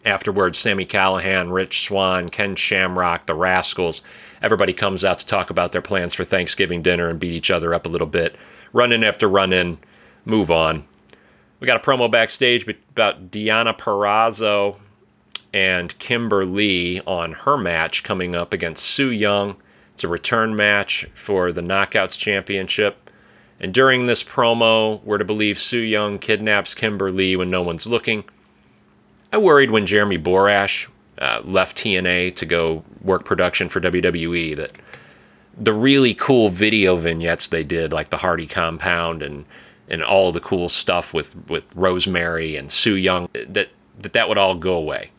Afterwards, 0.05 0.59
Sami 0.59 0.87
Callihan, 0.87 1.53
Rich 1.53 1.83
Swann, 1.83 2.29
Ken 2.29 2.57
Shamrock, 2.57 3.27
the 3.27 3.35
Rascalz, 3.35 4.03
everybody 4.41 4.73
comes 4.73 5.05
out 5.05 5.21
to 5.21 5.27
talk 5.27 5.51
about 5.51 5.71
their 5.71 5.83
plans 5.83 6.15
for 6.15 6.25
Thanksgiving 6.25 6.83
dinner 6.83 7.09
and 7.09 7.21
beat 7.21 7.35
each 7.35 7.51
other 7.51 7.73
up 7.73 7.87
a 7.87 7.89
little 7.89 8.07
bit. 8.07 8.35
Run 8.73 8.91
in 8.91 9.05
after 9.05 9.29
run 9.29 9.53
in, 9.53 9.79
move 10.25 10.51
on. 10.51 10.85
We 11.61 11.67
got 11.67 11.77
a 11.77 11.81
promo 11.81 12.11
backstage 12.11 12.67
about 12.67 13.31
Deonna 13.31 13.79
Purrazzo 13.79 14.77
and 15.53 15.97
Kimber 16.01 16.45
Lee 16.45 17.01
on 17.07 17.33
her 17.33 17.57
match 17.57 18.03
coming 18.03 18.35
up 18.35 18.53
against 18.53 18.85
Su 18.85 19.11
Yung. 19.11 19.57
It's 19.95 20.03
a 20.03 20.09
return 20.09 20.57
match 20.57 21.07
for 21.15 21.53
the 21.53 21.61
Knockouts 21.61 22.19
Championship. 22.19 23.11
And 23.63 23.73
during 23.73 24.07
this 24.07 24.25
promo, 24.25 25.03
we're 25.05 25.19
to 25.19 25.25
believe 25.25 25.59
Su 25.59 25.79
Yung 25.79 26.19
kidnaps 26.19 26.75
Kimber 26.75 27.13
Lee 27.13 27.37
when 27.37 27.49
no 27.49 27.63
one's 27.63 27.87
looking. 27.87 28.25
I 29.33 29.39
worried 29.39 29.71
when 29.71 29.87
Jeremy 29.87 30.19
Borash 30.19 30.89
uh, 31.19 31.41
left 31.45 31.77
TNA 31.77 32.35
to 32.37 32.45
go 32.45 32.83
work 33.03 33.25
production 33.25 33.69
for 33.69 33.81
WWE 33.81 34.57
that 34.57 34.73
the 35.57 35.73
really 35.73 36.13
cool 36.15 36.49
video 36.49 36.97
vignettes 36.97 37.49
they 37.49 37.63
did, 37.63 37.93
like 37.93 38.11
the 38.11 38.17
Hardy 38.19 38.47
Compound 38.47 39.23
and 39.23 39.45
and 39.89 40.03
all 40.03 40.33
the 40.33 40.41
cool 40.41 40.69
stuff 40.69 41.15
with 41.15 41.37
with 41.49 41.65
Rosemary 41.75 42.57
and 42.57 42.71
Su 42.71 42.95
Yung, 42.95 43.29
that 43.33 43.69
that 43.99 44.13
that 44.13 44.29
would 44.29 44.39
all 44.39 44.57
go 44.57 44.75
away. 44.75 45.11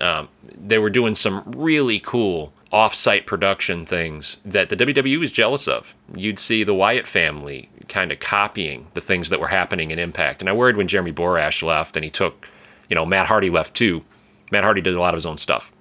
Um, 0.00 0.28
they 0.44 0.78
were 0.78 0.90
doing 0.90 1.14
some 1.14 1.42
really 1.56 1.98
cool 2.00 2.52
off-site 2.70 3.26
production 3.26 3.86
things 3.86 4.36
that 4.44 4.68
the 4.68 4.76
WWE 4.76 5.18
was 5.18 5.32
jealous 5.32 5.66
of. 5.66 5.94
You'd 6.14 6.38
see 6.38 6.64
the 6.64 6.74
Wyatt 6.74 7.06
family 7.06 7.70
kind 7.88 8.12
of 8.12 8.20
copying 8.20 8.86
the 8.94 9.00
things 9.00 9.30
that 9.30 9.40
were 9.40 9.48
happening 9.48 9.90
in 9.90 9.98
Impact. 9.98 10.42
And 10.42 10.48
I 10.48 10.52
worried 10.52 10.76
when 10.76 10.88
Jeremy 10.88 11.12
Borash 11.12 11.62
left 11.62 11.96
and 11.96 12.04
he 12.04 12.10
took, 12.10 12.48
you 12.88 12.94
know, 12.94 13.06
Matt 13.06 13.26
Hardy 13.26 13.50
left 13.50 13.74
too. 13.74 14.04
Matt 14.52 14.64
Hardy 14.64 14.80
did 14.80 14.94
a 14.94 15.00
lot 15.00 15.14
of 15.14 15.18
his 15.18 15.26
own 15.26 15.38
stuff. 15.38 15.72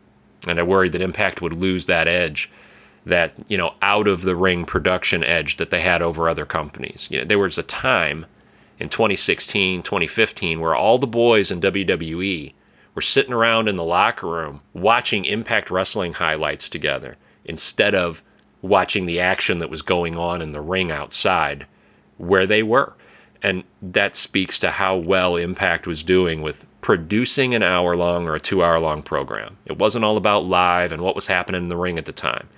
And 0.47 0.59
I 0.59 0.63
worried 0.63 0.91
that 0.93 1.01
Impact 1.01 1.41
would 1.41 1.53
lose 1.53 1.85
that 1.85 2.07
edge 2.07 2.49
that 3.07 3.33
you 3.47 3.57
know 3.57 3.73
out 3.81 4.07
of 4.07 4.21
the 4.21 4.35
ring 4.35 4.65
production 4.65 5.23
edge 5.23 5.57
that 5.57 5.69
they 5.69 5.81
had 5.81 6.01
over 6.01 6.27
other 6.27 6.45
companies. 6.45 7.07
You 7.09 7.19
know, 7.19 7.25
there 7.25 7.39
was 7.39 7.57
a 7.57 7.63
time 7.63 8.25
in 8.79 8.89
2016, 8.89 9.81
2015 9.81 10.59
where 10.59 10.75
all 10.75 10.97
the 10.97 11.07
boys 11.07 11.49
in 11.49 11.61
WWE 11.61 12.53
were 12.93 13.01
sitting 13.01 13.33
around 13.33 13.67
in 13.67 13.75
the 13.75 13.83
locker 13.83 14.27
room 14.27 14.61
watching 14.73 15.25
Impact 15.25 15.71
Wrestling 15.71 16.13
highlights 16.13 16.69
together 16.69 17.15
instead 17.45 17.95
of 17.95 18.21
watching 18.61 19.05
the 19.05 19.19
action 19.19 19.59
that 19.59 19.69
was 19.69 19.81
going 19.81 20.17
on 20.17 20.41
in 20.41 20.51
the 20.51 20.61
ring 20.61 20.91
outside 20.91 21.65
where 22.17 22.45
they 22.45 22.63
were. 22.63 22.93
And 23.43 23.63
that 23.81 24.15
speaks 24.15 24.57
to 24.59 24.71
how 24.71 24.95
well 24.95 25.35
Impact 25.35 25.85
was 25.85 26.03
doing 26.03 26.41
with 26.41 26.65
producing 26.81 27.53
an 27.53 27.63
hour 27.63 27.95
long 27.95 28.27
or 28.27 28.35
a 28.35 28.39
two 28.39 28.63
hour 28.63 28.79
long 28.79 29.03
program. 29.03 29.57
It 29.65 29.77
wasn't 29.77 30.05
all 30.05 30.17
about 30.17 30.45
live 30.45 30.91
and 30.91 31.01
what 31.01 31.15
was 31.15 31.27
happening 31.27 31.61
in 31.63 31.69
the 31.69 31.77
ring 31.77 31.97
at 31.97 32.05
the 32.05 32.11
time. 32.11 32.49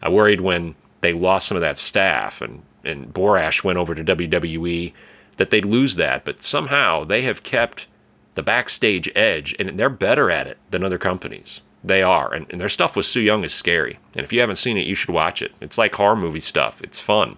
I 0.00 0.08
worried 0.08 0.40
when 0.40 0.76
they 1.00 1.12
lost 1.12 1.48
some 1.48 1.56
of 1.56 1.62
that 1.62 1.78
staff 1.78 2.40
and, 2.40 2.62
and 2.84 3.12
Borash 3.12 3.64
went 3.64 3.78
over 3.78 3.94
to 3.94 4.04
WWE 4.04 4.92
that 5.38 5.50
they'd 5.50 5.64
lose 5.64 5.96
that, 5.96 6.24
but 6.24 6.42
somehow 6.42 7.04
they 7.04 7.22
have 7.22 7.42
kept 7.42 7.86
the 8.34 8.42
backstage 8.42 9.10
edge 9.16 9.56
and 9.58 9.70
they're 9.70 9.88
better 9.88 10.30
at 10.30 10.46
it 10.46 10.58
than 10.70 10.84
other 10.84 10.98
companies. 10.98 11.62
They 11.82 12.02
are. 12.02 12.32
And, 12.32 12.46
and 12.50 12.60
their 12.60 12.68
stuff 12.68 12.96
with 12.96 13.06
Su 13.06 13.20
Yung 13.20 13.44
is 13.44 13.54
scary. 13.54 13.98
And 14.14 14.24
if 14.24 14.32
you 14.32 14.40
haven't 14.40 14.56
seen 14.56 14.76
it, 14.76 14.86
you 14.86 14.94
should 14.94 15.10
watch 15.10 15.42
it. 15.42 15.52
It's 15.60 15.78
like 15.78 15.94
horror 15.94 16.16
movie 16.16 16.40
stuff, 16.40 16.82
it's 16.82 17.00
fun. 17.00 17.36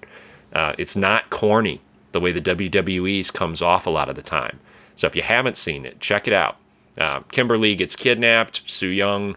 Uh, 0.53 0.75
it's 0.79 0.97
not 0.97 1.31
corny 1.31 1.81
the 2.13 2.21
way 2.21 2.33
the 2.33 2.41
WWE's 2.41 3.31
comes 3.31 3.63
off 3.63 3.87
a 3.87 3.91
lot 3.91 4.09
of 4.09 4.17
the 4.17 4.23
time. 4.23 4.59
So 4.97 5.07
if 5.07 5.15
you 5.15 5.23
haven't 5.23 5.57
seen 5.57 5.87
it, 5.87 6.01
check 6.01 6.27
it 6.27 6.35
out. 6.35 6.57
Uh, 6.99 7.21
Kimber 7.31 7.57
Lee 7.57 7.77
gets 7.77 7.97
kidnapped. 7.97 8.63
Su 8.67 8.89
Yung, 8.89 9.37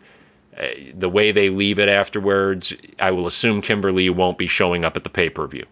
uh, 0.57 0.67
the 0.93 1.09
way 1.09 1.31
they 1.31 1.49
leave 1.49 1.79
it 1.79 1.89
afterwards, 1.89 2.73
I 2.99 3.11
will 3.11 3.27
assume 3.27 3.61
Kimber 3.61 3.91
Lee 3.91 4.09
won't 4.09 4.37
be 4.37 4.47
showing 4.47 4.83
up 4.83 4.97
at 4.97 5.03
the 5.03 5.09
pay 5.09 5.29
per 5.29 5.47
view. 5.47 5.65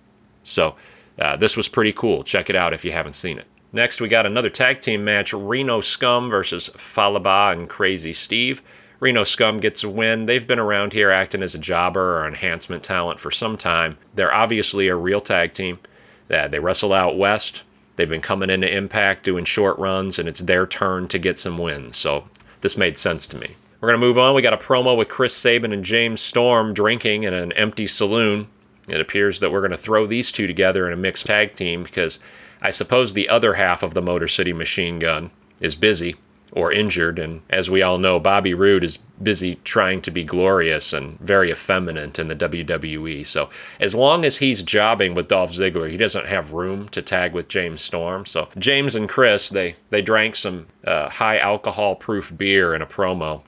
So 0.44 0.76
uh, 1.20 1.36
this 1.36 1.58
was 1.58 1.68
pretty 1.68 1.94
cool. 1.94 2.24
Check 2.24 2.50
it 2.50 2.56
out 2.56 2.74
if 2.74 2.86
you 2.86 2.92
haven't 2.92 3.14
seen 3.14 3.38
it. 3.38 3.46
Next, 3.74 4.02
we 4.02 4.08
got 4.08 4.26
another 4.26 4.50
tag 4.50 4.82
team 4.82 5.04
match 5.04 5.34
Reno 5.34 5.82
Scum 5.82 6.30
versus 6.30 6.70
Fallah 6.76 7.22
Bahh 7.22 7.54
and 7.54 7.70
Crazy 7.70 8.14
Steve. 8.14 8.62
Reno 9.02 9.24
Scum 9.24 9.60
gets 9.60 9.84
a 9.84 9.90
win. 9.90 10.28
They've 10.28 10.46
been 10.46 10.60
around 10.60 10.94
here 10.94 11.10
acting 11.10 11.42
as 11.42 11.56
a 11.56 11.60
jobber 11.60 12.20
or 12.20 12.28
enhancement 12.28 12.84
talent 12.84 13.20
for 13.20 13.32
some 13.32 13.58
time. 13.58 13.98
They're 14.14 14.34
obviously 14.34 14.88
a 14.88 14.96
real 14.96 15.20
tag 15.20 15.54
team. 15.54 15.80
They 16.28 16.60
wrestle 16.60 16.94
out 16.94 17.18
west. 17.18 17.64
They've 17.96 18.08
been 18.08 18.22
coming 18.22 18.52
into 18.52 18.72
Impact 18.72 19.24
doing 19.24 19.44
short 19.44 19.78
runs, 19.80 20.20
and 20.20 20.30
it's 20.30 20.42
their 20.42 20.68
turn 20.68 21.08
to 21.10 21.18
get 21.18 21.40
some 21.40 21.58
wins. 21.58 21.98
So 21.98 22.26
this 22.62 22.78
made 22.78 23.00
sense 23.00 23.26
to 23.28 23.38
me. 23.38 23.56
We're 23.82 23.90
going 23.90 24.00
to 24.00 24.06
move 24.06 24.20
on. 24.20 24.36
We 24.36 24.44
got 24.44 24.54
a 24.54 24.58
promo 24.58 24.96
with 24.96 25.10
Chris 25.10 25.36
Sabin 25.36 25.74
and 25.74 25.84
James 25.84 26.22
Storm 26.22 26.72
drinking 26.72 27.24
in 27.24 27.34
an 27.34 27.54
empty 27.54 27.88
saloon. 27.88 28.48
It 28.88 29.02
appears 29.02 29.40
that 29.40 29.52
we're 29.52 29.62
going 29.62 29.72
to 29.72 29.78
throw 29.78 30.06
these 30.06 30.32
two 30.32 30.46
together 30.46 30.86
in 30.86 30.94
a 30.94 30.98
mixed 30.98 31.26
tag 31.26 31.56
team 31.56 31.82
because 31.82 32.20
I 32.62 32.70
suppose 32.70 33.14
the 33.14 33.30
other 33.30 33.56
half 33.56 33.82
of 33.82 33.96
the 33.96 34.02
Motor 34.02 34.28
City 34.28 34.54
Machine 34.54 35.00
Gun 35.00 35.32
is 35.60 35.74
busy 35.74 36.16
or 36.52 36.72
injured. 36.72 37.18
And 37.18 37.42
as 37.50 37.70
we 37.70 37.82
all 37.82 37.98
know, 37.98 38.20
Bobby 38.20 38.54
Roode 38.54 38.84
is 38.84 38.98
busy 39.22 39.56
trying 39.64 40.02
to 40.02 40.12
be 40.12 40.24
glorious 40.24 40.94
and 40.94 41.20
very 41.20 41.52
effeminate 41.52 42.20
in 42.20 42.28
the 42.28 42.36
WWE. 42.36 43.26
So 43.26 43.50
as 43.80 43.96
long 43.96 44.26
as 44.26 44.38
he's 44.38 44.62
jobbing 44.62 45.14
with 45.14 45.28
Dolph 45.28 45.54
Ziggler, 45.54 45.90
he 45.90 45.98
doesn't 45.98 46.28
have 46.28 46.54
room 46.54 46.90
to 46.90 47.02
tag 47.02 47.34
with 47.34 47.48
James 47.48 47.82
Storm. 47.82 48.26
So 48.26 48.50
James 48.58 48.96
and 48.96 49.08
Chris, 49.08 49.50
they 49.50 49.76
they 49.90 50.02
drank 50.02 50.36
some 50.36 50.68
uh, 50.86 51.10
high 51.10 51.38
alcohol 51.38 51.96
proof 51.96 52.36
beer 52.38 52.76
in 52.76 52.82
a 52.82 52.88
promo. 52.88 53.42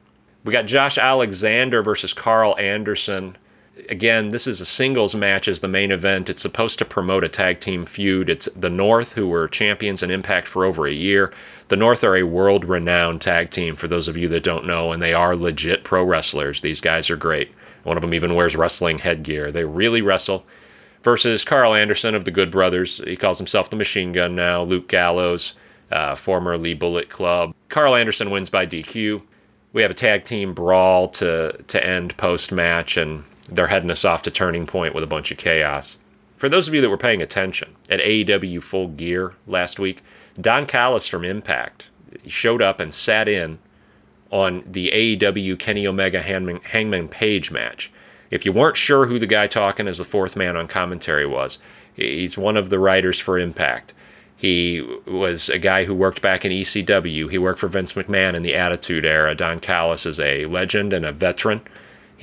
We 0.46 0.52
got 0.52 0.66
Josh 0.66 0.98
Alexander 0.98 1.82
versus 1.82 2.14
Karl 2.14 2.58
Anderson 2.58 3.38
again, 3.90 4.30
this 4.30 4.48
is 4.48 4.62
a 4.62 4.66
singles 4.66 5.16
match 5.16 5.48
as 5.48 5.62
the 5.62 5.68
main 5.68 5.92
event. 5.92 6.30
It's 6.30 6.42
supposed 6.42 6.80
to 6.80 6.86
promote 6.86 7.24
a 7.24 7.30
tag 7.30 7.60
team 7.60 7.86
feud. 7.86 8.30
It's 8.30 8.48
the 8.56 8.70
North, 8.70 9.14
who 9.14 9.28
were 9.28 9.48
champions 9.48 10.04
in 10.04 10.12
Impact 10.12 10.48
for 10.48 10.66
over 10.66 10.88
a 10.88 10.94
year. 10.94 11.34
The 11.70 11.76
North 11.76 12.04
are 12.04 12.16
a 12.16 12.24
world 12.24 12.66
renowned 12.66 13.22
tag 13.22 13.52
team, 13.52 13.76
for 13.76 13.88
those 13.88 14.08
of 14.08 14.18
you 14.18 14.28
that 14.30 14.44
don't 14.44 14.66
know, 14.66 14.92
and 14.92 15.02
they 15.02 15.14
are 15.14 15.36
legit 15.36 15.84
pro 15.84 16.04
wrestlers. 16.04 16.62
These 16.62 16.82
guys 16.82 17.10
are 17.10 17.18
great. 17.18 17.52
One 17.84 17.98
of 17.98 18.02
them 18.02 18.14
even 18.14 18.36
wears 18.36 18.56
wrestling 18.56 19.00
headgear. 19.00 19.52
They 19.52 19.66
really 19.66 20.02
wrestle. 20.02 20.46
Versus 21.02 21.44
Karl 21.44 21.74
Anderson 21.74 22.16
of 22.16 22.24
the 22.24 22.32
Good 22.32 22.50
Brothers. 22.50 23.02
He 23.06 23.18
calls 23.18 23.38
himself 23.38 23.70
the 23.70 23.76
Machine 23.76 24.14
Gun 24.14 24.36
now. 24.36 24.64
Luke 24.64 24.88
Gallows, 24.88 25.54
uh, 25.92 26.16
formerly 26.16 26.74
Bullet 26.74 27.10
Club. 27.10 27.54
Karl 27.68 27.96
Anderson 27.96 28.32
wins 28.32 28.50
by 28.50 28.66
DQ. 28.66 29.22
We 29.74 29.82
have 29.82 29.92
a 29.92 29.96
tag 29.96 30.24
team 30.24 30.54
brawl 30.54 31.08
to 31.10 31.62
to 31.68 31.86
end 31.86 32.16
post 32.16 32.54
match, 32.54 32.96
and 32.96 33.24
they're 33.50 33.68
heading 33.68 33.92
us 33.92 34.06
off 34.06 34.22
to 34.24 34.32
Turning 34.32 34.66
Point 34.66 34.96
with 34.96 35.04
a 35.04 35.08
bunch 35.08 35.32
of 35.32 35.38
chaos. 35.38 35.98
For 36.38 36.50
those 36.50 36.68
of 36.68 36.74
you 36.74 36.82
that 36.82 36.90
were 36.90 36.98
paying 36.98 37.22
attention 37.22 37.76
at 37.90 38.00
AEW 38.00 38.62
Full 38.62 38.90
Gear 38.90 39.34
last 39.48 39.80
week, 39.80 40.02
Don 40.40 40.66
Callis 40.66 41.08
from 41.08 41.24
Impact 41.24 41.90
showed 42.28 42.62
up 42.62 42.80
and 42.80 42.94
sat 42.94 43.28
in 43.28 43.60
on 44.32 44.64
the 44.66 44.90
AEW 44.90 45.58
Kenny 45.60 45.86
Omega 45.86 46.22
Hangman, 46.22 46.60
Hangman 46.64 47.08
Page 47.08 47.52
match. 47.52 47.92
If 48.32 48.46
you 48.46 48.52
weren't 48.52 48.78
sure 48.78 49.06
who 49.06 49.20
the 49.20 49.28
guy 49.28 49.48
talking 49.48 49.88
as 49.88 50.00
the 50.00 50.04
fourth 50.04 50.36
man 50.36 50.58
on 50.58 50.68
commentary 50.68 51.26
was, 51.26 51.60
he's 51.94 52.38
one 52.38 52.58
of 52.58 52.70
the 52.70 52.80
writers 52.80 53.20
for 53.20 53.38
Impact. 53.38 53.94
He 54.36 54.82
was 55.06 55.50
a 55.50 55.60
guy 55.60 55.86
who 55.86 55.94
worked 55.94 56.22
back 56.22 56.44
in 56.44 56.52
ECW. 56.52 57.30
He 57.30 57.38
worked 57.38 57.60
for 57.60 57.68
Vince 57.68 57.94
McMahon 57.94 58.34
in 58.34 58.44
the 58.44 58.56
Attitude 58.56 59.06
Era. 59.06 59.36
Don 59.36 59.60
Callis 59.60 60.06
is 60.06 60.20
a 60.20 60.46
legend 60.48 60.92
and 60.92 61.06
a 61.06 61.12
veteran. 61.12 61.62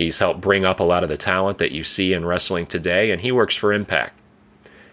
He's 0.01 0.19
helped 0.19 0.41
bring 0.41 0.65
up 0.65 0.81
a 0.81 0.85
lot 0.85 1.03
of 1.03 1.11
the 1.11 1.19
talent 1.19 1.59
that 1.59 1.73
you 1.73 1.85
see 1.85 2.15
in 2.15 2.25
wrestling 2.25 2.65
today, 2.65 3.11
and 3.11 3.21
he 3.21 3.31
works 3.31 3.55
for 3.55 3.71
Impact. 3.71 4.19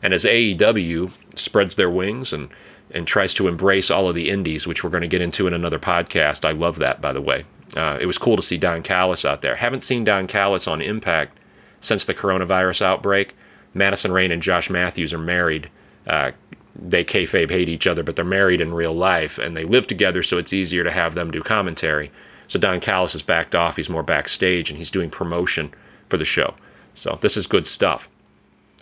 And 0.04 0.14
as 0.14 0.26
AEW 0.26 1.12
spreads 1.40 1.78
their 1.78 1.90
wings 1.90 2.34
and, 2.34 2.50
and 2.92 3.08
tries 3.08 3.34
to 3.36 3.48
embrace 3.48 3.90
all 3.90 4.10
of 4.10 4.16
the 4.16 4.30
indies, 4.30 4.68
which 4.68 4.84
we're 4.84 4.90
going 4.90 5.04
to 5.04 5.08
get 5.08 5.22
into 5.22 5.48
in 5.48 5.54
another 5.54 5.80
podcast, 5.80 6.44
I 6.44 6.52
love 6.52 6.78
that, 6.80 7.00
by 7.00 7.14
the 7.14 7.22
way. 7.22 7.46
Uh, 7.78 7.98
it 8.02 8.06
was 8.06 8.18
cool 8.18 8.36
to 8.36 8.42
see 8.42 8.58
Don 8.58 8.84
Callis 8.84 9.24
out 9.24 9.42
there. 9.42 9.56
Haven't 9.56 9.82
seen 9.82 10.04
Don 10.04 10.28
Callis 10.28 10.68
on 10.68 10.82
Impact 10.82 11.40
since 11.80 12.04
the 12.04 12.14
coronavirus 12.14 12.82
outbreak. 12.82 13.34
Madison 13.74 14.12
Rayne 14.12 14.32
and 14.32 14.44
Josh 14.44 14.70
Matthews 14.70 15.14
are 15.14 15.18
married. 15.18 15.70
Uh, 16.06 16.32
they 16.76 17.06
kayfabe 17.06 17.50
hate 17.50 17.70
each 17.70 17.88
other, 17.88 18.04
but 18.04 18.18
they're 18.18 18.26
married 18.26 18.60
in 18.60 18.74
real 18.74 18.94
life, 18.94 19.40
and 19.40 19.56
they 19.56 19.64
live 19.64 19.88
together, 19.88 20.22
so 20.22 20.38
it's 20.38 20.52
easier 20.52 20.84
to 20.84 20.92
have 20.92 21.16
them 21.16 21.32
do 21.32 21.42
commentary. 21.42 22.12
So 22.48 22.60
Don 22.60 22.80
Callis 22.80 23.12
has 23.12 23.22
backed 23.22 23.56
off. 23.56 23.76
He's 23.76 23.90
more 23.90 24.04
backstage 24.04 24.70
and 24.70 24.78
he's 24.78 24.92
doing 24.92 25.10
promotion 25.10 25.74
for 26.10 26.18
the 26.18 26.26
show. 26.26 26.56
So 26.94 27.18
this 27.22 27.38
is 27.38 27.46
good 27.48 27.68
stuff. 27.68 28.10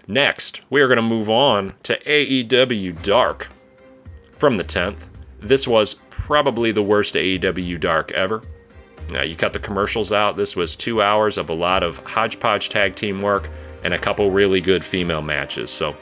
Next, 0.08 0.62
we 0.70 0.82
are 0.82 0.88
going 0.88 0.98
to 0.98 1.02
move 1.02 1.30
on 1.30 1.74
to 1.84 2.00
AEW 2.04 3.02
Dark 3.04 3.48
from 4.38 4.58
the 4.58 4.64
10th. 4.64 5.06
This 5.40 5.68
was 5.68 5.96
probably 6.10 6.72
the 6.72 6.84
worst 6.84 7.16
AEW 7.16 7.80
Dark 7.80 8.12
ever. 8.12 8.42
Now, 9.12 9.24
you 9.24 9.36
cut 9.36 9.54
the 9.54 9.60
commercials 9.60 10.12
out. 10.12 10.36
This 10.36 10.56
was 10.56 10.76
two 10.76 11.02
hours 11.02 11.38
of 11.38 11.50
a 11.50 11.54
lot 11.54 11.84
of 11.84 11.98
hodgepodge 12.00 12.70
tag 12.70 12.96
team 12.96 13.22
work 13.22 13.50
and 13.84 13.94
a 13.94 14.00
couple 14.00 14.32
really 14.32 14.62
good 14.62 14.84
female 14.84 15.22
matches. 15.22 15.70
So 15.70 15.96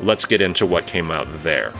let's 0.00 0.24
get 0.24 0.40
into 0.40 0.66
what 0.66 0.86
came 0.86 1.10
out 1.10 1.26
there. 1.42 1.72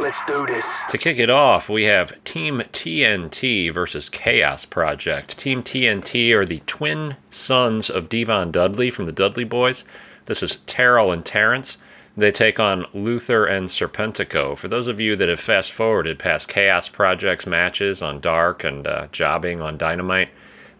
Let's 0.00 0.22
do 0.22 0.46
this. 0.46 0.64
To 0.88 0.96
kick 0.96 1.18
it 1.18 1.28
off, 1.28 1.68
we 1.68 1.84
have 1.84 2.24
Team 2.24 2.62
TNT 2.72 3.70
versus 3.70 4.08
Chaos 4.08 4.64
Project. 4.64 5.36
Team 5.36 5.62
TNT 5.62 6.34
are 6.34 6.46
the 6.46 6.62
twin 6.66 7.18
sons 7.28 7.90
of 7.90 8.08
Devon 8.08 8.50
Dudley 8.50 8.88
from 8.88 9.04
the 9.04 9.12
Dudley 9.12 9.44
Boys. 9.44 9.84
This 10.24 10.42
is 10.42 10.56
Terrell 10.64 11.12
and 11.12 11.22
Terrence. 11.22 11.76
They 12.16 12.32
take 12.32 12.58
on 12.58 12.86
Luther 12.94 13.44
and 13.44 13.68
Serpentico. 13.68 14.56
For 14.56 14.68
those 14.68 14.88
of 14.88 15.02
you 15.02 15.16
that 15.16 15.28
have 15.28 15.38
fast 15.38 15.70
forwarded 15.70 16.18
past 16.18 16.48
Chaos 16.48 16.88
Project's 16.88 17.46
matches 17.46 18.00
on 18.00 18.20
Dark 18.20 18.64
and 18.64 18.86
uh, 18.86 19.08
jobbing 19.12 19.60
on 19.60 19.76
Dynamite, 19.76 20.30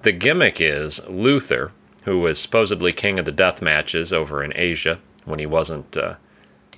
the 0.01 0.13
gimmick 0.13 0.63
is 0.63 1.07
Luther, 1.09 1.73
who 2.05 2.21
was 2.21 2.39
supposedly 2.39 2.95
king 2.95 3.19
of 3.19 3.27
the 3.27 3.33
death 3.33 3.61
matches 3.61 4.15
over 4.15 4.43
in 4.43 4.55
Asia 4.57 4.99
when 5.27 5.39
he 5.39 5.47
wasn't. 5.47 5.95
Uh, 5.95 6.15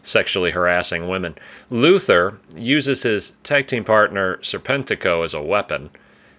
sexually 0.03 0.51
harassing 0.51 1.09
women. 1.09 1.37
Luther 1.71 2.39
uses 2.57 3.03
his 3.03 3.35
tag 3.43 3.67
team 3.67 3.85
partner 3.85 4.37
Serpentico 4.39 5.25
as 5.25 5.35
a 5.35 5.43
weapon. 5.43 5.91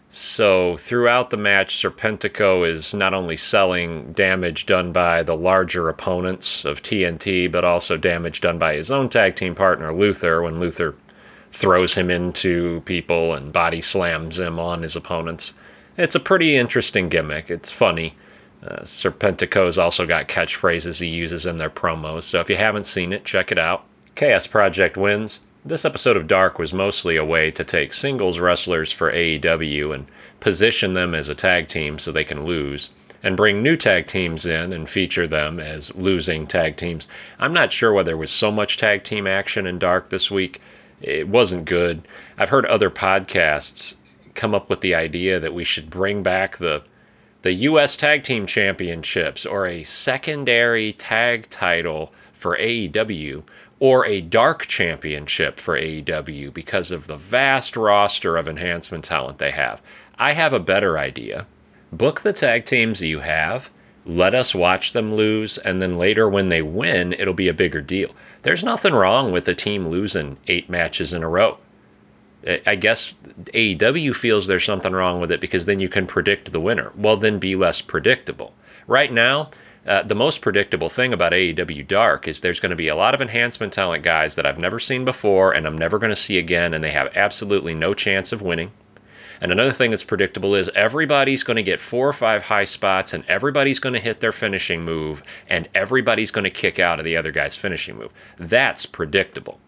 So 0.09 0.77
throughout 0.77 1.31
the 1.31 1.37
match, 1.37 1.81
Serpentico 1.81 2.69
is 2.69 2.93
not 2.93 3.15
only 3.15 3.35
selling 3.35 4.13
damage 4.13 4.67
done 4.67 4.91
by 4.91 5.23
the 5.23 5.35
larger 5.35 5.89
opponents 5.89 6.65
of 6.65 6.83
TNT, 6.83 7.51
but 7.51 7.63
also 7.63 7.97
damage 7.97 8.39
done 8.39 8.59
by 8.59 8.75
his 8.75 8.91
own 8.91 9.09
tag 9.09 9.35
team 9.35 9.55
partner 9.55 9.91
Luther 9.91 10.43
when 10.43 10.59
Luther 10.59 10.93
throws 11.51 11.95
him 11.95 12.11
into 12.11 12.81
people 12.85 13.33
and 13.33 13.53
body 13.53 13.81
slams 13.81 14.39
him 14.39 14.59
on 14.59 14.83
his 14.83 14.95
opponents. 14.95 15.53
It's 15.97 16.15
a 16.15 16.19
pretty 16.19 16.55
interesting 16.55 17.09
gimmick. 17.09 17.49
It's 17.49 17.71
funny. 17.71 18.15
Uh, 18.65 18.83
Serpentico's 18.83 19.77
also 19.77 20.05
got 20.05 20.29
catchphrases 20.29 21.01
he 21.01 21.07
uses 21.07 21.45
in 21.45 21.57
their 21.57 21.69
promos, 21.69 22.23
so 22.23 22.39
if 22.39 22.49
you 22.49 22.55
haven't 22.55 22.85
seen 22.85 23.11
it, 23.11 23.25
check 23.25 23.51
it 23.51 23.57
out. 23.57 23.83
Chaos 24.15 24.47
Project 24.47 24.95
wins. 24.95 25.41
This 25.65 25.85
episode 25.85 26.15
of 26.15 26.27
Dark 26.27 26.59
was 26.59 26.73
mostly 26.73 27.17
a 27.17 27.25
way 27.25 27.51
to 27.51 27.63
take 27.63 27.93
singles 27.93 28.39
wrestlers 28.39 28.91
for 28.91 29.11
AEW 29.11 29.93
and 29.93 30.07
position 30.39 30.93
them 30.93 31.15
as 31.15 31.29
a 31.29 31.35
tag 31.35 31.67
team 31.67 31.97
so 31.99 32.11
they 32.11 32.23
can 32.23 32.45
lose. 32.45 32.89
and 33.25 33.37
bring 33.37 33.63
new 33.63 33.77
tag 33.77 34.05
teams 34.05 34.45
in 34.45 34.73
and 34.73 34.89
feature 34.89 35.27
them 35.27 35.57
as 35.59 35.95
losing 35.95 36.45
tag 36.45 36.75
teams. 36.75 37.07
I'm 37.39 37.53
not 37.53 37.71
sure 37.71 37.93
whether 37.93 38.07
there 38.07 38.17
was 38.17 38.31
so 38.31 38.51
much 38.51 38.77
tag 38.77 39.03
team 39.05 39.25
action 39.27 39.65
in 39.65 39.79
Dark 39.79 40.09
this 40.09 40.29
week. 40.29 40.59
It 41.01 41.29
wasn't 41.29 41.63
good. 41.65 42.05
I've 42.37 42.49
heard 42.49 42.65
other 42.65 42.89
podcasts 42.89 43.95
come 44.35 44.53
up 44.53 44.69
with 44.69 44.81
the 44.81 44.95
idea 44.95 45.39
that 45.39 45.53
we 45.53 45.63
should 45.63 45.89
bring 45.89 46.21
back 46.21 46.57
the 46.57 46.83
the 47.43 47.53
US 47.53 47.97
Tag 47.97 48.23
Team 48.23 48.45
Championships 48.45 49.45
or 49.45 49.67
a 49.67 49.83
secondary 49.83 50.93
tag 50.93 51.49
title 51.49 52.13
for 52.31 52.57
AEW 52.57 53.43
or 53.81 54.05
a 54.05 54.21
dark 54.21 54.65
championship 54.67 55.59
for 55.59 55.77
AEW 55.77 56.53
because 56.53 56.89
of 56.89 57.07
the 57.07 57.17
vast 57.17 57.75
roster 57.75 58.37
of 58.37 58.47
enhancement 58.47 59.03
talent 59.03 59.39
they 59.39 59.51
have. 59.51 59.81
I 60.17 60.31
have 60.31 60.53
a 60.53 60.59
better 60.59 60.97
idea. 60.97 61.45
Book 61.91 62.21
the 62.21 62.31
tag 62.31 62.65
teams 62.65 63.01
you 63.01 63.19
have, 63.19 63.69
let 64.05 64.33
us 64.33 64.55
watch 64.55 64.93
them 64.93 65.13
lose, 65.13 65.57
and 65.57 65.81
then 65.81 65.97
later 65.97 66.29
when 66.29 66.47
they 66.47 66.61
win, 66.61 67.11
it'll 67.11 67.33
be 67.33 67.49
a 67.49 67.53
bigger 67.53 67.81
deal. 67.81 68.11
There's 68.43 68.63
nothing 68.63 68.93
wrong 68.93 69.33
with 69.33 69.49
a 69.49 69.53
team 69.53 69.89
losing 69.89 70.37
eight 70.47 70.69
matches 70.69 71.13
in 71.13 71.23
a 71.23 71.29
row. 71.29 71.57
I 72.65 72.75
guess 72.75 73.13
AEW 73.53 74.15
feels 74.15 74.47
there's 74.47 74.65
something 74.65 74.93
wrong 74.93 75.21
with 75.21 75.31
it 75.31 75.39
because 75.39 75.65
then 75.65 75.79
you 75.79 75.87
can 75.87 76.05
predict 76.07 76.51
the 76.51 76.59
winner. 76.59 76.91
Well, 76.95 77.17
then 77.17 77.39
be 77.39 77.55
less 77.55 77.81
predictable. 77.81 78.53
Right 78.85 79.11
now, 79.11 79.49
uh, 79.85 80.03
the 80.03 80.15
most 80.15 80.41
predictable 80.41 80.89
thing 80.89 81.13
about 81.13 81.33
AEW 81.33 81.87
Dark 81.87 82.27
is 82.27 82.41
there's 82.41 82.59
going 82.59 82.69
to 82.69 82.75
be 82.75 82.87
a 82.87 82.95
lot 82.95 83.13
of 83.13 83.21
enhancement 83.21 83.73
talent 83.73 84.03
guys 84.03 84.35
that 84.35 84.45
I've 84.45 84.57
never 84.57 84.79
seen 84.79 85.03
before 85.03 85.51
and 85.53 85.67
I'm 85.67 85.77
never 85.77 85.99
going 85.99 86.09
to 86.09 86.15
see 86.15 86.37
again, 86.37 86.73
and 86.73 86.83
they 86.83 86.91
have 86.91 87.11
absolutely 87.15 87.73
no 87.73 87.93
chance 87.93 88.31
of 88.31 88.41
winning. 88.41 88.71
And 89.41 89.51
another 89.51 89.73
thing 89.73 89.89
that's 89.89 90.05
predictable 90.05 90.55
is 90.55 90.69
everybody's 90.69 91.43
going 91.43 91.57
to 91.57 91.63
get 91.63 91.81
four 91.81 92.07
or 92.07 92.13
five 92.13 92.43
high 92.43 92.63
spots, 92.63 93.13
and 93.13 93.25
everybody's 93.27 93.79
going 93.79 93.91
to 93.91 93.99
hit 93.99 94.21
their 94.21 94.31
finishing 94.31 94.83
move, 94.85 95.21
and 95.49 95.67
everybody's 95.75 96.31
going 96.31 96.45
to 96.45 96.49
kick 96.49 96.79
out 96.79 96.99
of 96.99 97.03
the 97.03 97.17
other 97.17 97.31
guy's 97.31 97.57
finishing 97.57 97.97
move. 97.97 98.11
That's 98.37 98.85
predictable. 98.85 99.59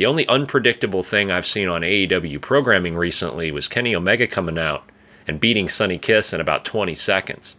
The 0.00 0.06
only 0.06 0.26
unpredictable 0.28 1.02
thing 1.02 1.30
I've 1.30 1.46
seen 1.46 1.68
on 1.68 1.82
AEW 1.82 2.40
programming 2.40 2.96
recently 2.96 3.52
was 3.52 3.68
Kenny 3.68 3.94
Omega 3.94 4.26
coming 4.26 4.56
out 4.56 4.88
and 5.28 5.38
beating 5.38 5.68
Sonny 5.68 5.98
Kiss 5.98 6.32
in 6.32 6.40
about 6.40 6.64
20 6.64 6.94
seconds. 6.94 7.54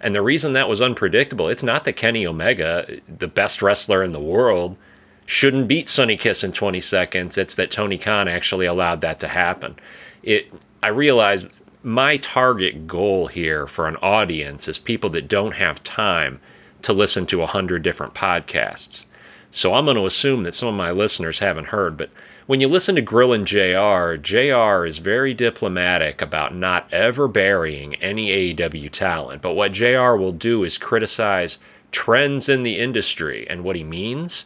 And 0.00 0.12
the 0.12 0.20
reason 0.20 0.54
that 0.54 0.68
was 0.68 0.82
unpredictable, 0.82 1.48
it's 1.48 1.62
not 1.62 1.84
that 1.84 1.92
Kenny 1.92 2.26
Omega, 2.26 2.98
the 3.06 3.28
best 3.28 3.62
wrestler 3.62 4.02
in 4.02 4.10
the 4.10 4.18
world, 4.18 4.76
shouldn't 5.24 5.68
beat 5.68 5.86
Sonny 5.86 6.16
Kiss 6.16 6.42
in 6.42 6.50
20 6.50 6.80
seconds. 6.80 7.38
It's 7.38 7.54
that 7.54 7.70
Tony 7.70 7.96
Khan 7.96 8.26
actually 8.26 8.66
allowed 8.66 9.00
that 9.02 9.20
to 9.20 9.28
happen. 9.28 9.76
It 10.24 10.52
I 10.82 10.88
realize 10.88 11.46
my 11.84 12.16
target 12.16 12.88
goal 12.88 13.28
here 13.28 13.68
for 13.68 13.86
an 13.86 13.98
audience 14.02 14.66
is 14.66 14.80
people 14.80 15.10
that 15.10 15.28
don't 15.28 15.52
have 15.52 15.84
time 15.84 16.40
to 16.82 16.92
listen 16.92 17.24
to 17.26 17.42
a 17.42 17.46
hundred 17.46 17.84
different 17.84 18.14
podcasts. 18.14 19.04
So 19.50 19.74
I'm 19.74 19.86
going 19.86 19.96
to 19.96 20.06
assume 20.06 20.42
that 20.42 20.54
some 20.54 20.68
of 20.68 20.74
my 20.74 20.90
listeners 20.90 21.38
haven't 21.38 21.68
heard, 21.68 21.96
but 21.96 22.10
when 22.46 22.60
you 22.60 22.68
listen 22.68 22.94
to 22.94 23.02
Grillin' 23.02 23.44
JR, 23.44 24.16
JR 24.16 24.86
is 24.86 24.98
very 24.98 25.34
diplomatic 25.34 26.22
about 26.22 26.54
not 26.54 26.86
ever 26.92 27.28
burying 27.28 27.94
any 27.96 28.54
AEW 28.54 28.90
talent. 28.90 29.42
But 29.42 29.54
what 29.54 29.72
JR 29.72 30.14
will 30.16 30.32
do 30.32 30.64
is 30.64 30.78
criticize 30.78 31.58
trends 31.92 32.48
in 32.48 32.62
the 32.62 32.78
industry, 32.78 33.46
and 33.48 33.64
what 33.64 33.76
he 33.76 33.84
means 33.84 34.44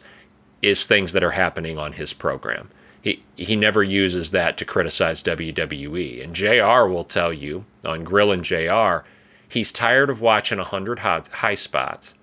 is 0.61 0.85
things 0.85 1.11
that 1.13 1.23
are 1.23 1.31
happening 1.31 1.77
on 1.77 1.93
his 1.93 2.13
program. 2.13 2.69
He, 3.01 3.21
he 3.35 3.55
never 3.55 3.83
uses 3.83 4.31
that 4.31 4.57
to 4.57 4.65
criticize 4.65 5.21
WWE. 5.21 6.23
And 6.23 6.33
JR 6.33 6.89
will 6.89 7.03
tell 7.03 7.33
you 7.33 7.65
on 7.83 8.05
Grillin' 8.05 8.41
JR, 8.43 9.05
he's 9.47 9.73
tired 9.73 10.09
of 10.09 10.21
watching 10.21 10.57
100 10.57 10.99
high 10.99 11.55
spots 11.55 12.15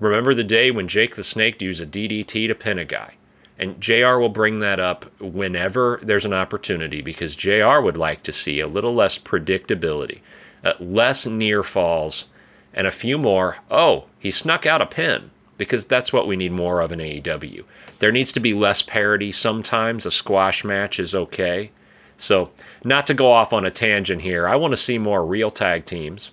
Remember 0.00 0.34
the 0.34 0.44
day 0.44 0.70
when 0.70 0.88
Jake 0.88 1.16
the 1.16 1.24
Snake 1.24 1.60
used 1.60 1.80
a 1.80 1.86
DDT 1.86 2.48
to 2.48 2.54
pin 2.54 2.78
a 2.78 2.84
guy? 2.84 3.14
And 3.58 3.80
JR 3.80 4.18
will 4.18 4.28
bring 4.28 4.60
that 4.60 4.78
up 4.78 5.06
whenever 5.20 5.98
there's 6.02 6.24
an 6.24 6.32
opportunity 6.32 7.02
because 7.02 7.34
JR 7.34 7.80
would 7.80 7.96
like 7.96 8.22
to 8.22 8.32
see 8.32 8.60
a 8.60 8.68
little 8.68 8.94
less 8.94 9.18
predictability, 9.18 10.20
uh, 10.62 10.74
less 10.78 11.26
near 11.26 11.64
falls, 11.64 12.28
and 12.72 12.86
a 12.86 12.92
few 12.92 13.18
more, 13.18 13.56
oh, 13.70 14.04
he 14.20 14.30
snuck 14.30 14.64
out 14.64 14.82
a 14.82 14.86
pin 14.86 15.30
because 15.56 15.86
that's 15.86 16.12
what 16.12 16.28
we 16.28 16.36
need 16.36 16.52
more 16.52 16.80
of 16.80 16.92
in 16.92 17.00
AEW. 17.00 17.64
There 17.98 18.12
needs 18.12 18.32
to 18.32 18.40
be 18.40 18.54
less 18.54 18.80
parity. 18.80 19.32
Sometimes 19.32 20.06
a 20.06 20.12
squash 20.12 20.62
match 20.62 21.00
is 21.00 21.14
okay. 21.14 21.72
So, 22.16 22.50
not 22.84 23.06
to 23.08 23.14
go 23.14 23.32
off 23.32 23.52
on 23.52 23.64
a 23.64 23.70
tangent 23.70 24.22
here, 24.22 24.46
I 24.46 24.54
want 24.56 24.72
to 24.72 24.76
see 24.76 24.98
more 24.98 25.26
real 25.26 25.50
tag 25.50 25.84
teams. 25.84 26.30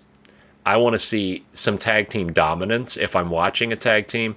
I 0.65 0.77
want 0.77 0.93
to 0.93 0.99
see 0.99 1.45
some 1.53 1.77
tag 1.77 2.09
team 2.09 2.33
dominance 2.33 2.97
if 2.97 3.15
I'm 3.15 3.29
watching 3.29 3.71
a 3.71 3.75
tag 3.75 4.07
team. 4.07 4.35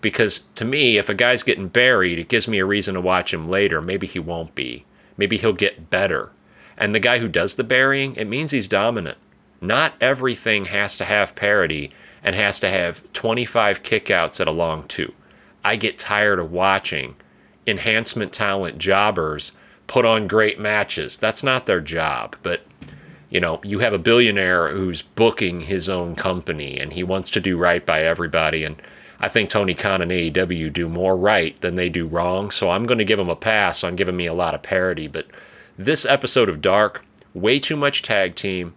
Because 0.00 0.40
to 0.56 0.64
me, 0.64 0.98
if 0.98 1.08
a 1.08 1.14
guy's 1.14 1.42
getting 1.42 1.68
buried, 1.68 2.18
it 2.18 2.28
gives 2.28 2.48
me 2.48 2.58
a 2.58 2.66
reason 2.66 2.94
to 2.94 3.00
watch 3.00 3.32
him 3.32 3.48
later. 3.48 3.80
Maybe 3.80 4.06
he 4.06 4.18
won't 4.18 4.54
be. 4.54 4.84
Maybe 5.16 5.36
he'll 5.36 5.52
get 5.52 5.90
better. 5.90 6.30
And 6.76 6.94
the 6.94 7.00
guy 7.00 7.18
who 7.18 7.28
does 7.28 7.54
the 7.54 7.64
burying, 7.64 8.16
it 8.16 8.26
means 8.26 8.50
he's 8.50 8.68
dominant. 8.68 9.18
Not 9.60 9.94
everything 10.00 10.64
has 10.66 10.96
to 10.96 11.04
have 11.04 11.36
parity 11.36 11.92
and 12.24 12.34
has 12.34 12.58
to 12.60 12.68
have 12.68 13.02
25 13.12 13.82
kickouts 13.82 14.40
at 14.40 14.48
a 14.48 14.52
long 14.52 14.88
two. 14.88 15.12
I 15.64 15.76
get 15.76 15.98
tired 15.98 16.40
of 16.40 16.50
watching 16.50 17.14
enhancement 17.66 18.32
talent 18.32 18.78
jobbers 18.78 19.52
put 19.86 20.04
on 20.04 20.26
great 20.26 20.58
matches. 20.58 21.16
That's 21.18 21.44
not 21.44 21.66
their 21.66 21.80
job. 21.80 22.36
But 22.42 22.62
you 23.32 23.40
know, 23.40 23.58
you 23.64 23.78
have 23.78 23.94
a 23.94 23.98
billionaire 23.98 24.68
who's 24.68 25.00
booking 25.00 25.62
his 25.62 25.88
own 25.88 26.14
company 26.14 26.78
and 26.78 26.92
he 26.92 27.02
wants 27.02 27.30
to 27.30 27.40
do 27.40 27.56
right 27.56 27.84
by 27.84 28.02
everybody. 28.02 28.62
And 28.62 28.76
I 29.20 29.28
think 29.28 29.48
Tony 29.48 29.72
Khan 29.72 30.02
and 30.02 30.10
AEW 30.10 30.70
do 30.70 30.86
more 30.86 31.16
right 31.16 31.58
than 31.62 31.76
they 31.76 31.88
do 31.88 32.06
wrong. 32.06 32.50
So 32.50 32.68
I'm 32.68 32.84
going 32.84 32.98
to 32.98 33.06
give 33.06 33.18
him 33.18 33.30
a 33.30 33.36
pass 33.36 33.84
on 33.84 33.96
giving 33.96 34.18
me 34.18 34.26
a 34.26 34.34
lot 34.34 34.54
of 34.54 34.62
parody. 34.62 35.08
But 35.08 35.28
this 35.78 36.04
episode 36.04 36.50
of 36.50 36.60
Dark, 36.60 37.06
way 37.32 37.58
too 37.58 37.76
much 37.76 38.02
tag 38.02 38.34
team. 38.34 38.74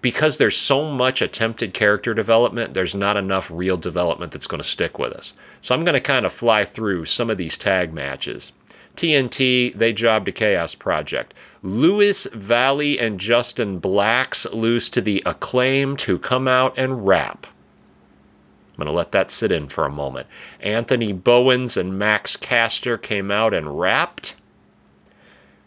Because 0.00 0.38
there's 0.38 0.56
so 0.56 0.90
much 0.90 1.22
attempted 1.22 1.72
character 1.72 2.12
development, 2.14 2.74
there's 2.74 2.94
not 2.94 3.16
enough 3.16 3.50
real 3.50 3.76
development 3.76 4.32
that's 4.32 4.46
going 4.48 4.60
to 4.60 4.68
stick 4.68 4.98
with 4.98 5.12
us. 5.12 5.34
So 5.62 5.74
I'm 5.74 5.84
going 5.84 5.94
to 5.94 6.00
kind 6.00 6.26
of 6.26 6.32
fly 6.32 6.64
through 6.64 7.06
some 7.06 7.30
of 7.30 7.38
these 7.38 7.56
tag 7.56 7.92
matches. 7.92 8.52
TNT, 8.96 9.76
they 9.76 9.92
jobbed 9.92 10.28
a 10.28 10.32
Chaos 10.32 10.74
Project. 10.74 11.34
Lewis 11.62 12.26
Valley 12.32 12.98
and 12.98 13.18
Justin 13.18 13.78
Blacks 13.78 14.46
lose 14.52 14.88
to 14.90 15.00
the 15.00 15.22
acclaimed 15.24 16.02
who 16.02 16.18
come 16.18 16.46
out 16.46 16.74
and 16.76 17.06
rap. 17.06 17.46
I'm 18.74 18.76
going 18.76 18.86
to 18.86 18.92
let 18.92 19.12
that 19.12 19.30
sit 19.30 19.52
in 19.52 19.68
for 19.68 19.86
a 19.86 19.90
moment. 19.90 20.26
Anthony 20.60 21.12
Bowens 21.12 21.76
and 21.76 21.98
Max 21.98 22.36
Caster 22.36 22.98
came 22.98 23.30
out 23.30 23.54
and 23.54 23.78
rapped. 23.78 24.34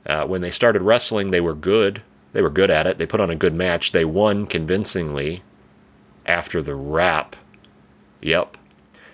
Uh, 0.05 0.25
when 0.25 0.41
they 0.41 0.51
started 0.51 0.81
wrestling, 0.81 1.31
they 1.31 1.41
were 1.41 1.55
good. 1.55 2.01
They 2.33 2.41
were 2.41 2.49
good 2.49 2.69
at 2.69 2.85
it. 2.85 2.97
They 2.97 3.05
put 3.05 3.21
on 3.21 3.29
a 3.29 3.35
good 3.35 3.53
match. 3.53 3.91
They 3.91 4.05
won 4.05 4.45
convincingly 4.45 5.41
after 6.25 6.61
the 6.61 6.75
rap. 6.75 7.35
Yep. 8.21 8.56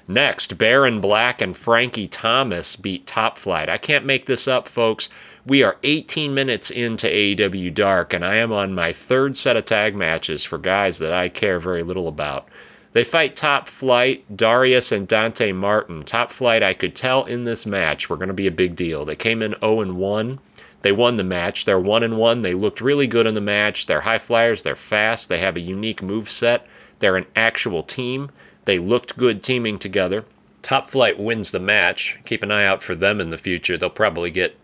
Next, 0.08 0.58
Baron 0.58 1.00
Black 1.00 1.42
and 1.42 1.56
Frankie 1.56 2.10
Thomas 2.10 2.76
beat 2.76 3.08
Top 3.08 3.38
Flight. 3.38 3.70
I 3.70 3.78
can't 3.78 4.06
make 4.06 4.26
this 4.26 4.50
up, 4.50 4.68
folks. 4.68 5.10
We 5.46 5.64
are 5.64 5.78
18 5.84 6.34
minutes 6.34 6.70
into 6.70 7.08
AEW 7.08 7.74
Dark, 7.74 8.14
and 8.14 8.26
I 8.26 8.36
am 8.36 8.52
on 8.52 8.76
my 8.76 8.92
third 8.92 9.38
set 9.38 9.56
of 9.56 9.66
tag 9.66 9.96
matches 9.96 10.44
for 10.44 10.58
guys 10.58 11.00
that 11.00 11.14
I 11.14 11.30
care 11.30 11.58
very 11.58 11.84
little 11.84 12.10
about. 12.10 12.50
They 12.92 13.04
fight 13.06 13.36
Top 13.36 13.68
Flight, 13.70 14.24
Darius, 14.36 14.92
and 14.92 15.08
Dante 15.08 15.52
Martin. 15.52 16.04
Top 16.04 16.32
Flight, 16.32 16.64
I 16.64 16.74
could 16.74 16.96
tell 16.96 17.24
in 17.24 17.44
this 17.44 17.66
match, 17.66 18.10
were 18.10 18.18
going 18.18 18.28
to 18.28 18.34
be 18.34 18.48
a 18.48 18.52
big 18.52 18.76
deal. 18.76 19.06
They 19.06 19.16
came 19.16 19.42
in 19.42 19.56
0 19.62 19.94
1. 19.94 20.40
They 20.82 20.92
won 20.92 21.16
the 21.16 21.24
match. 21.24 21.64
They're 21.64 21.80
1 21.80 22.18
1. 22.18 22.42
They 22.42 22.54
looked 22.54 22.82
really 22.82 23.08
good 23.08 23.26
in 23.26 23.36
the 23.36 23.42
match. 23.42 23.86
They're 23.86 24.02
high 24.02 24.20
flyers. 24.20 24.64
They're 24.64 24.76
fast. 24.76 25.30
They 25.30 25.40
have 25.40 25.56
a 25.56 25.62
unique 25.62 26.04
move 26.04 26.30
set. 26.30 26.68
They're 27.00 27.16
an 27.16 27.26
actual 27.38 27.84
team. 27.84 28.30
They 28.66 28.80
looked 28.80 29.18
good 29.18 29.44
teaming 29.44 29.78
together. 29.80 30.26
Top 30.62 30.90
Flight 30.90 31.20
wins 31.20 31.52
the 31.52 31.60
match. 31.60 32.18
Keep 32.24 32.44
an 32.44 32.52
eye 32.52 32.66
out 32.66 32.82
for 32.82 32.96
them 32.96 33.20
in 33.20 33.30
the 33.30 33.38
future. 33.38 33.78
They'll 33.78 33.90
probably 33.90 34.32
get 34.32 34.56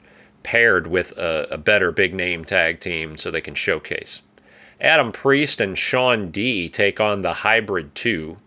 paired 0.43 0.87
with 0.87 1.11
a, 1.17 1.47
a 1.51 1.57
better 1.57 1.91
big 1.91 2.13
name 2.13 2.45
tag 2.45 2.79
team 2.79 3.17
so 3.17 3.29
they 3.29 3.41
can 3.41 3.55
showcase. 3.55 4.21
Adam 4.79 5.11
Priest 5.11 5.59
and 5.59 5.77
Sean 5.77 6.31
D 6.31 6.69
take 6.69 7.01
on 7.01 7.21
the 7.21 7.33
Hybrid 7.33 7.93
2. 7.95 8.37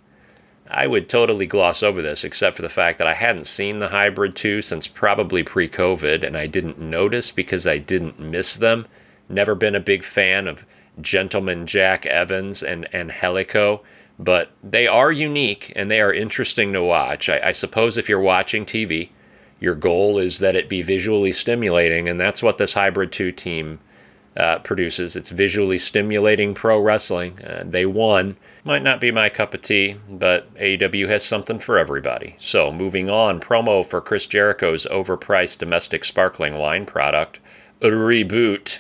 I 0.71 0.87
would 0.87 1.11
totally 1.11 1.45
gloss 1.45 1.83
over 1.83 2.01
this 2.01 2.25
except 2.25 2.57
for 2.57 2.63
the 2.63 2.71
fact 2.71 2.97
that 2.97 3.07
I 3.07 3.13
hadn't 3.13 3.47
seen 3.47 3.79
the 3.79 3.89
Hybrid 3.89 4.35
2 4.35 4.63
since 4.63 4.87
probably 4.87 5.43
pre 5.43 5.69
COVID 5.69 6.27
and 6.27 6.35
I 6.35 6.47
didn't 6.47 6.79
notice 6.79 7.31
because 7.31 7.67
I 7.67 7.77
didn't 7.77 8.19
miss 8.19 8.57
them. 8.57 8.87
Never 9.29 9.55
been 9.55 9.75
a 9.75 9.81
big 9.81 10.03
fan 10.03 10.49
of 10.49 10.65
Gentleman 11.03 11.67
Jack 11.67 12.07
Evans 12.07 12.63
and 12.63 12.89
Angelico 12.95 13.83
but 14.19 14.51
they 14.63 14.87
are 14.87 15.11
unique 15.11 15.73
and 15.75 15.91
they 15.91 16.01
are 16.01 16.13
interesting 16.13 16.73
to 16.73 16.83
watch. 16.83 17.29
I, 17.29 17.41
I, 17.47 17.53
suppose 17.53 17.97
if 17.97 18.09
you're 18.09 18.21
watching 18.21 18.65
TV, 18.65 19.09
your 19.61 19.75
goal 19.75 20.19
is 20.19 20.39
that 20.41 20.57
it 20.57 20.69
be 20.69 20.83
visually 20.83 21.33
stimulating, 21.33 22.09
and 22.09 22.21
that's 22.21 22.43
what 22.43 22.59
this 22.59 22.75
Hybrid 22.75 23.13
2 23.13 23.33
team 23.33 23.79
uh, 24.37 24.59
produces. 24.61 25.17
It's 25.17 25.29
visually 25.29 25.79
stimulating 25.79 26.55
pro 26.55 26.81
wrestling. 26.81 27.43
Uh, 27.43 27.65
they 27.67 27.87
won. 27.87 28.37
Might 28.65 28.83
not 28.83 29.01
be 29.01 29.11
my 29.11 29.29
cup 29.29 29.55
of 29.55 29.63
tea, 29.63 29.97
but 30.09 30.55
AEW 30.55 31.09
has 31.09 31.25
something 31.25 31.59
for 31.59 31.79
everybody. 31.79 32.37
So, 32.39 32.73
moving 32.73 33.11
on, 33.11 33.41
promo 33.41 33.85
for 33.85 34.01
Chris 34.01 34.27
Jericho's 34.27 34.87
overpriced 34.87 35.59
domestic 35.59 36.05
sparkling 36.05 36.55
wine 36.55 36.87
product, 36.87 37.41
Reboot. 37.81 38.79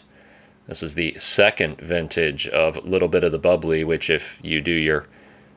This 0.68 0.83
is 0.83 0.95
the 0.95 1.14
second 1.18 1.81
vintage 1.81 2.47
of 2.49 2.85
Little 2.85 3.09
Bit 3.09 3.25
of 3.25 3.33
the 3.33 3.38
Bubbly, 3.38 3.83
which, 3.83 4.09
if 4.09 4.38
you 4.42 4.61
do 4.61 4.71
your 4.71 5.07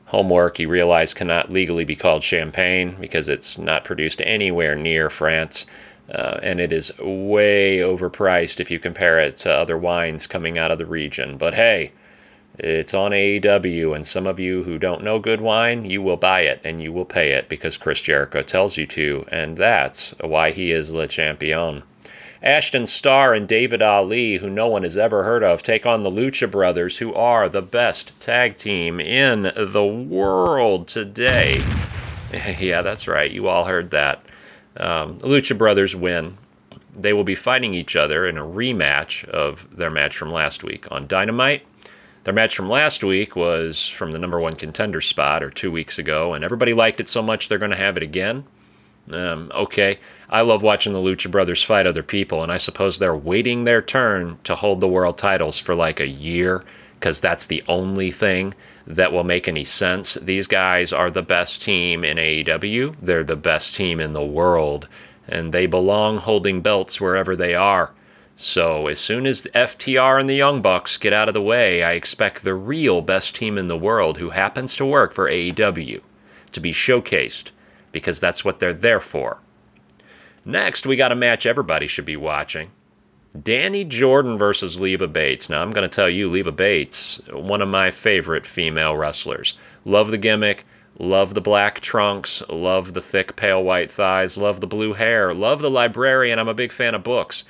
homework, 0.06 0.58
you 0.58 0.68
realize 0.68 1.14
cannot 1.14 1.52
legally 1.52 1.84
be 1.84 1.96
called 1.96 2.22
champagne 2.22 2.96
because 3.00 3.28
it's 3.28 3.58
not 3.58 3.84
produced 3.84 4.22
anywhere 4.24 4.74
near 4.74 5.10
France. 5.10 5.66
Uh, 6.12 6.38
and 6.42 6.60
it 6.60 6.72
is 6.72 6.96
way 6.98 7.78
overpriced 7.78 8.60
if 8.60 8.70
you 8.70 8.78
compare 8.78 9.18
it 9.18 9.36
to 9.36 9.52
other 9.52 9.76
wines 9.76 10.26
coming 10.26 10.56
out 10.56 10.70
of 10.70 10.78
the 10.78 10.86
region. 10.86 11.36
But 11.36 11.54
hey, 11.54 11.92
it's 12.58 12.94
on 12.94 13.10
AEW, 13.10 13.94
and 13.94 14.06
some 14.06 14.26
of 14.26 14.40
you 14.40 14.62
who 14.62 14.78
don't 14.78 15.02
know 15.02 15.18
good 15.18 15.40
wine, 15.40 15.84
you 15.84 16.00
will 16.00 16.16
buy 16.16 16.40
it 16.40 16.60
and 16.64 16.80
you 16.80 16.92
will 16.92 17.04
pay 17.04 17.32
it 17.32 17.48
because 17.48 17.76
Chris 17.76 18.00
Jericho 18.00 18.42
tells 18.42 18.76
you 18.76 18.86
to, 18.86 19.26
and 19.28 19.56
that's 19.56 20.14
why 20.20 20.52
he 20.52 20.72
is 20.72 20.92
Le 20.92 21.06
Champion. 21.06 21.82
Ashton 22.46 22.86
Starr 22.86 23.34
and 23.34 23.48
David 23.48 23.82
Ali, 23.82 24.36
who 24.36 24.48
no 24.48 24.68
one 24.68 24.84
has 24.84 24.96
ever 24.96 25.24
heard 25.24 25.42
of, 25.42 25.64
take 25.64 25.84
on 25.84 26.04
the 26.04 26.10
Lucha 26.10 26.48
Brothers, 26.48 26.96
who 26.96 27.12
are 27.12 27.48
the 27.48 27.60
best 27.60 28.12
tag 28.20 28.56
team 28.56 29.00
in 29.00 29.52
the 29.56 29.84
world 29.84 30.86
today. 30.86 31.60
yeah, 32.60 32.82
that's 32.82 33.08
right. 33.08 33.32
You 33.32 33.48
all 33.48 33.64
heard 33.64 33.90
that. 33.90 34.24
Um, 34.76 35.18
the 35.18 35.26
Lucha 35.26 35.58
Brothers 35.58 35.96
win. 35.96 36.38
They 36.94 37.12
will 37.12 37.24
be 37.24 37.34
fighting 37.34 37.74
each 37.74 37.96
other 37.96 38.24
in 38.28 38.38
a 38.38 38.44
rematch 38.46 39.28
of 39.28 39.66
their 39.76 39.90
match 39.90 40.16
from 40.16 40.30
last 40.30 40.62
week 40.62 40.86
on 40.92 41.08
Dynamite. 41.08 41.66
Their 42.22 42.34
match 42.34 42.54
from 42.54 42.68
last 42.68 43.02
week 43.02 43.34
was 43.34 43.88
from 43.88 44.12
the 44.12 44.20
number 44.20 44.38
one 44.38 44.54
contender 44.54 45.00
spot 45.00 45.42
or 45.42 45.50
two 45.50 45.72
weeks 45.72 45.98
ago, 45.98 46.32
and 46.32 46.44
everybody 46.44 46.74
liked 46.74 47.00
it 47.00 47.08
so 47.08 47.22
much 47.22 47.48
they're 47.48 47.58
going 47.58 47.72
to 47.72 47.76
have 47.76 47.96
it 47.96 48.04
again. 48.04 48.44
Um, 49.10 49.50
okay, 49.52 49.98
I 50.28 50.40
love 50.40 50.62
watching 50.62 50.92
the 50.92 50.98
Lucha 50.98 51.30
Brothers 51.30 51.62
fight 51.62 51.86
other 51.86 52.02
people, 52.02 52.42
and 52.42 52.50
I 52.50 52.56
suppose 52.56 52.98
they're 52.98 53.14
waiting 53.14 53.64
their 53.64 53.80
turn 53.80 54.38
to 54.44 54.56
hold 54.56 54.80
the 54.80 54.88
world 54.88 55.18
titles 55.18 55.58
for 55.58 55.74
like 55.74 56.00
a 56.00 56.08
year 56.08 56.64
because 56.94 57.20
that's 57.20 57.46
the 57.46 57.62
only 57.68 58.10
thing 58.10 58.54
that 58.86 59.12
will 59.12 59.24
make 59.24 59.46
any 59.46 59.64
sense. 59.64 60.14
These 60.14 60.48
guys 60.48 60.92
are 60.92 61.10
the 61.10 61.22
best 61.22 61.62
team 61.62 62.04
in 62.04 62.16
AEW, 62.16 62.96
they're 63.00 63.22
the 63.22 63.36
best 63.36 63.76
team 63.76 64.00
in 64.00 64.12
the 64.12 64.24
world, 64.24 64.88
and 65.28 65.52
they 65.52 65.66
belong 65.66 66.18
holding 66.18 66.60
belts 66.60 67.00
wherever 67.00 67.36
they 67.36 67.54
are. 67.54 67.92
So, 68.36 68.86
as 68.88 68.98
soon 68.98 69.26
as 69.26 69.46
FTR 69.54 70.20
and 70.20 70.28
the 70.28 70.34
Young 70.34 70.60
Bucks 70.60 70.98
get 70.98 71.12
out 71.12 71.28
of 71.28 71.34
the 71.34 71.40
way, 71.40 71.82
I 71.82 71.92
expect 71.92 72.42
the 72.42 72.54
real 72.54 73.00
best 73.00 73.34
team 73.34 73.56
in 73.56 73.68
the 73.68 73.78
world 73.78 74.18
who 74.18 74.30
happens 74.30 74.74
to 74.74 74.84
work 74.84 75.12
for 75.12 75.30
AEW 75.30 76.00
to 76.52 76.60
be 76.60 76.72
showcased 76.72 77.50
because 77.92 78.20
that's 78.20 78.44
what 78.44 78.58
they're 78.58 78.74
there 78.74 79.00
for. 79.00 79.38
Next, 80.48 80.86
we 80.86 80.94
got 80.94 81.10
a 81.10 81.16
match 81.16 81.44
everybody 81.44 81.88
should 81.88 82.04
be 82.04 82.16
watching. 82.16 82.70
Danny 83.42 83.84
Jordan 83.84 84.38
versus 84.38 84.78
Leva 84.78 85.08
Bates. 85.08 85.50
Now, 85.50 85.60
I'm 85.60 85.72
going 85.72 85.88
to 85.88 85.94
tell 85.94 86.08
you, 86.08 86.30
Leva 86.30 86.52
Bates, 86.52 87.20
one 87.32 87.60
of 87.60 87.68
my 87.68 87.90
favorite 87.90 88.46
female 88.46 88.96
wrestlers. 88.96 89.58
Love 89.84 90.12
the 90.12 90.18
gimmick, 90.18 90.64
love 91.00 91.34
the 91.34 91.40
black 91.40 91.80
trunks, 91.80 92.44
love 92.48 92.94
the 92.94 93.00
thick, 93.00 93.34
pale 93.34 93.64
white 93.64 93.90
thighs, 93.90 94.38
love 94.38 94.60
the 94.60 94.68
blue 94.68 94.92
hair, 94.92 95.34
love 95.34 95.62
the 95.62 95.68
librarian. 95.68 96.38
I'm 96.38 96.48
a 96.48 96.54
big 96.54 96.70
fan 96.70 96.94
of 96.94 97.02
books. 97.02 97.42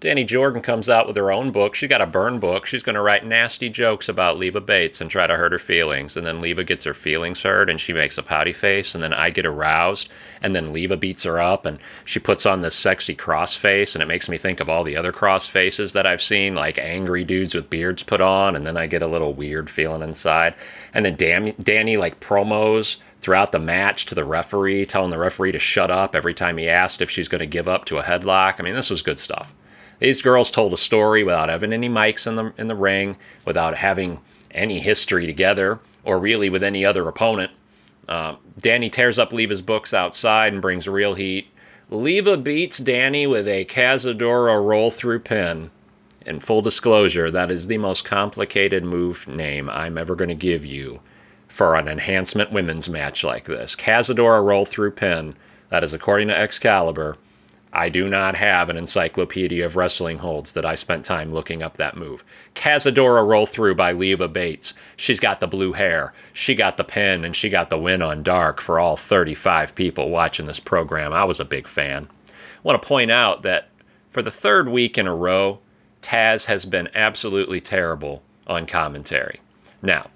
Danny 0.00 0.22
Jordan 0.22 0.62
comes 0.62 0.88
out 0.88 1.08
with 1.08 1.16
her 1.16 1.32
own 1.32 1.50
book. 1.50 1.74
She 1.74 1.88
got 1.88 2.00
a 2.00 2.06
burn 2.06 2.38
book. 2.38 2.66
She's 2.66 2.84
going 2.84 2.94
to 2.94 3.02
write 3.02 3.26
nasty 3.26 3.68
jokes 3.68 4.08
about 4.08 4.38
Leva 4.38 4.60
Bates 4.60 5.00
and 5.00 5.10
try 5.10 5.26
to 5.26 5.34
hurt 5.34 5.50
her 5.50 5.58
feelings. 5.58 6.16
And 6.16 6.24
then 6.24 6.40
Leva 6.40 6.62
gets 6.62 6.84
her 6.84 6.94
feelings 6.94 7.42
hurt 7.42 7.68
and 7.68 7.80
she 7.80 7.92
makes 7.92 8.16
a 8.16 8.22
pouty 8.22 8.52
face. 8.52 8.94
And 8.94 9.02
then 9.02 9.12
I 9.12 9.30
get 9.30 9.44
aroused. 9.44 10.08
And 10.40 10.54
then 10.54 10.72
Leva 10.72 10.96
beats 10.96 11.24
her 11.24 11.40
up 11.40 11.66
and 11.66 11.80
she 12.04 12.20
puts 12.20 12.46
on 12.46 12.60
this 12.60 12.76
sexy 12.76 13.16
cross 13.16 13.56
face. 13.56 13.96
And 13.96 14.02
it 14.02 14.06
makes 14.06 14.28
me 14.28 14.38
think 14.38 14.60
of 14.60 14.68
all 14.68 14.84
the 14.84 14.96
other 14.96 15.10
cross 15.10 15.48
faces 15.48 15.94
that 15.94 16.06
I've 16.06 16.22
seen, 16.22 16.54
like 16.54 16.78
angry 16.78 17.24
dudes 17.24 17.56
with 17.56 17.68
beards 17.68 18.04
put 18.04 18.20
on. 18.20 18.54
And 18.54 18.64
then 18.64 18.76
I 18.76 18.86
get 18.86 19.02
a 19.02 19.08
little 19.08 19.32
weird 19.32 19.68
feeling 19.68 20.02
inside. 20.02 20.54
And 20.94 21.04
then 21.04 21.16
Danny, 21.16 21.56
Danny 21.58 21.96
like 21.96 22.20
promos 22.20 22.98
throughout 23.20 23.50
the 23.50 23.58
match 23.58 24.06
to 24.06 24.14
the 24.14 24.24
referee, 24.24 24.86
telling 24.86 25.10
the 25.10 25.18
referee 25.18 25.50
to 25.50 25.58
shut 25.58 25.90
up 25.90 26.14
every 26.14 26.34
time 26.34 26.56
he 26.56 26.68
asked 26.68 27.02
if 27.02 27.10
she's 27.10 27.26
going 27.26 27.40
to 27.40 27.46
give 27.46 27.66
up 27.66 27.84
to 27.86 27.98
a 27.98 28.04
headlock. 28.04 28.60
I 28.60 28.62
mean, 28.62 28.74
this 28.74 28.90
was 28.90 29.02
good 29.02 29.18
stuff. 29.18 29.52
These 29.98 30.22
girls 30.22 30.50
told 30.50 30.72
a 30.72 30.76
story 30.76 31.24
without 31.24 31.48
having 31.48 31.72
any 31.72 31.88
mics 31.88 32.26
in 32.26 32.36
the 32.36 32.52
in 32.56 32.68
the 32.68 32.74
ring, 32.74 33.16
without 33.44 33.76
having 33.76 34.20
any 34.50 34.78
history 34.78 35.26
together, 35.26 35.80
or 36.04 36.18
really 36.18 36.48
with 36.48 36.62
any 36.62 36.84
other 36.84 37.06
opponent. 37.08 37.52
Uh, 38.08 38.36
Danny 38.58 38.88
tears 38.88 39.18
up 39.18 39.32
Leva's 39.32 39.60
books 39.60 39.92
outside 39.92 40.52
and 40.52 40.62
brings 40.62 40.88
real 40.88 41.14
heat. 41.14 41.48
Leva 41.90 42.36
beats 42.36 42.78
Danny 42.78 43.26
with 43.26 43.48
a 43.48 43.64
Cazadora 43.66 44.64
roll 44.64 44.90
through 44.90 45.20
pin. 45.20 45.70
In 46.24 46.40
full 46.40 46.62
disclosure, 46.62 47.30
that 47.30 47.50
is 47.50 47.66
the 47.66 47.78
most 47.78 48.04
complicated 48.04 48.84
move 48.84 49.26
name 49.26 49.68
I'm 49.70 49.96
ever 49.96 50.14
going 50.14 50.28
to 50.28 50.34
give 50.34 50.64
you 50.64 51.00
for 51.48 51.74
an 51.74 51.88
enhancement 51.88 52.52
women's 52.52 52.88
match 52.88 53.24
like 53.24 53.46
this. 53.46 53.74
Cazadora 53.74 54.44
roll 54.44 54.64
through 54.64 54.92
pin. 54.92 55.34
That 55.70 55.84
is 55.84 55.94
according 55.94 56.28
to 56.28 56.38
Excalibur 56.38 57.16
I 57.72 57.88
do 57.88 58.08
not 58.08 58.34
have 58.34 58.68
an 58.68 58.76
encyclopedia 58.76 59.64
of 59.64 59.76
wrestling 59.76 60.18
holds 60.18 60.52
that 60.52 60.64
I 60.64 60.74
spent 60.74 61.04
time 61.04 61.32
looking 61.32 61.62
up 61.62 61.76
that 61.76 61.96
move. 61.96 62.24
Cazadora 62.54 63.26
roll 63.26 63.46
through 63.46 63.74
by 63.74 63.92
Leva 63.92 64.28
Bates. 64.28 64.74
She's 64.96 65.20
got 65.20 65.40
the 65.40 65.46
blue 65.46 65.72
hair. 65.72 66.12
She 66.32 66.54
got 66.54 66.76
the 66.76 66.84
pin 66.84 67.24
and 67.24 67.36
she 67.36 67.50
got 67.50 67.70
the 67.70 67.78
win 67.78 68.00
on 68.02 68.22
Dark 68.22 68.60
for 68.60 68.78
all 68.78 68.96
35 68.96 69.74
people 69.74 70.10
watching 70.10 70.46
this 70.46 70.60
program. 70.60 71.12
I 71.12 71.24
was 71.24 71.40
a 71.40 71.44
big 71.44 71.68
fan. 71.68 72.08
I 72.28 72.32
want 72.62 72.80
to 72.80 72.88
point 72.88 73.10
out 73.10 73.42
that 73.42 73.68
for 74.10 74.22
the 74.22 74.30
third 74.30 74.68
week 74.68 74.96
in 74.96 75.06
a 75.06 75.14
row, 75.14 75.60
Taz 76.02 76.46
has 76.46 76.64
been 76.64 76.88
absolutely 76.94 77.60
terrible 77.60 78.22
on 78.46 78.66
commentary. 78.66 79.40
Now, 79.82 80.10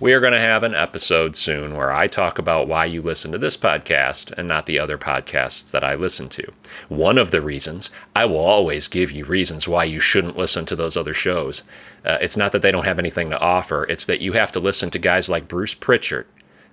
we 0.00 0.12
are 0.12 0.20
going 0.20 0.32
to 0.32 0.38
have 0.38 0.62
an 0.62 0.74
episode 0.74 1.34
soon 1.34 1.76
where 1.76 1.92
I 1.92 2.06
talk 2.06 2.38
about 2.38 2.68
why 2.68 2.84
you 2.84 3.02
listen 3.02 3.32
to 3.32 3.38
this 3.38 3.56
podcast 3.56 4.32
and 4.38 4.46
not 4.46 4.66
the 4.66 4.78
other 4.78 4.96
podcasts 4.96 5.70
that 5.72 5.82
I 5.82 5.94
listen 5.94 6.28
to. 6.30 6.52
One 6.88 7.18
of 7.18 7.30
the 7.30 7.40
reasons, 7.40 7.90
I 8.14 8.24
will 8.24 8.38
always 8.38 8.86
give 8.86 9.10
you 9.10 9.24
reasons 9.24 9.66
why 9.66 9.84
you 9.84 9.98
shouldn't 9.98 10.36
listen 10.36 10.66
to 10.66 10.76
those 10.76 10.96
other 10.96 11.14
shows. 11.14 11.62
Uh, 12.04 12.18
it's 12.20 12.36
not 12.36 12.52
that 12.52 12.62
they 12.62 12.70
don't 12.70 12.84
have 12.84 12.98
anything 12.98 13.30
to 13.30 13.38
offer, 13.40 13.84
it's 13.84 14.06
that 14.06 14.20
you 14.20 14.32
have 14.34 14.52
to 14.52 14.60
listen 14.60 14.90
to 14.90 14.98
guys 14.98 15.28
like 15.28 15.48
Bruce 15.48 15.74
Pritchard 15.74 16.26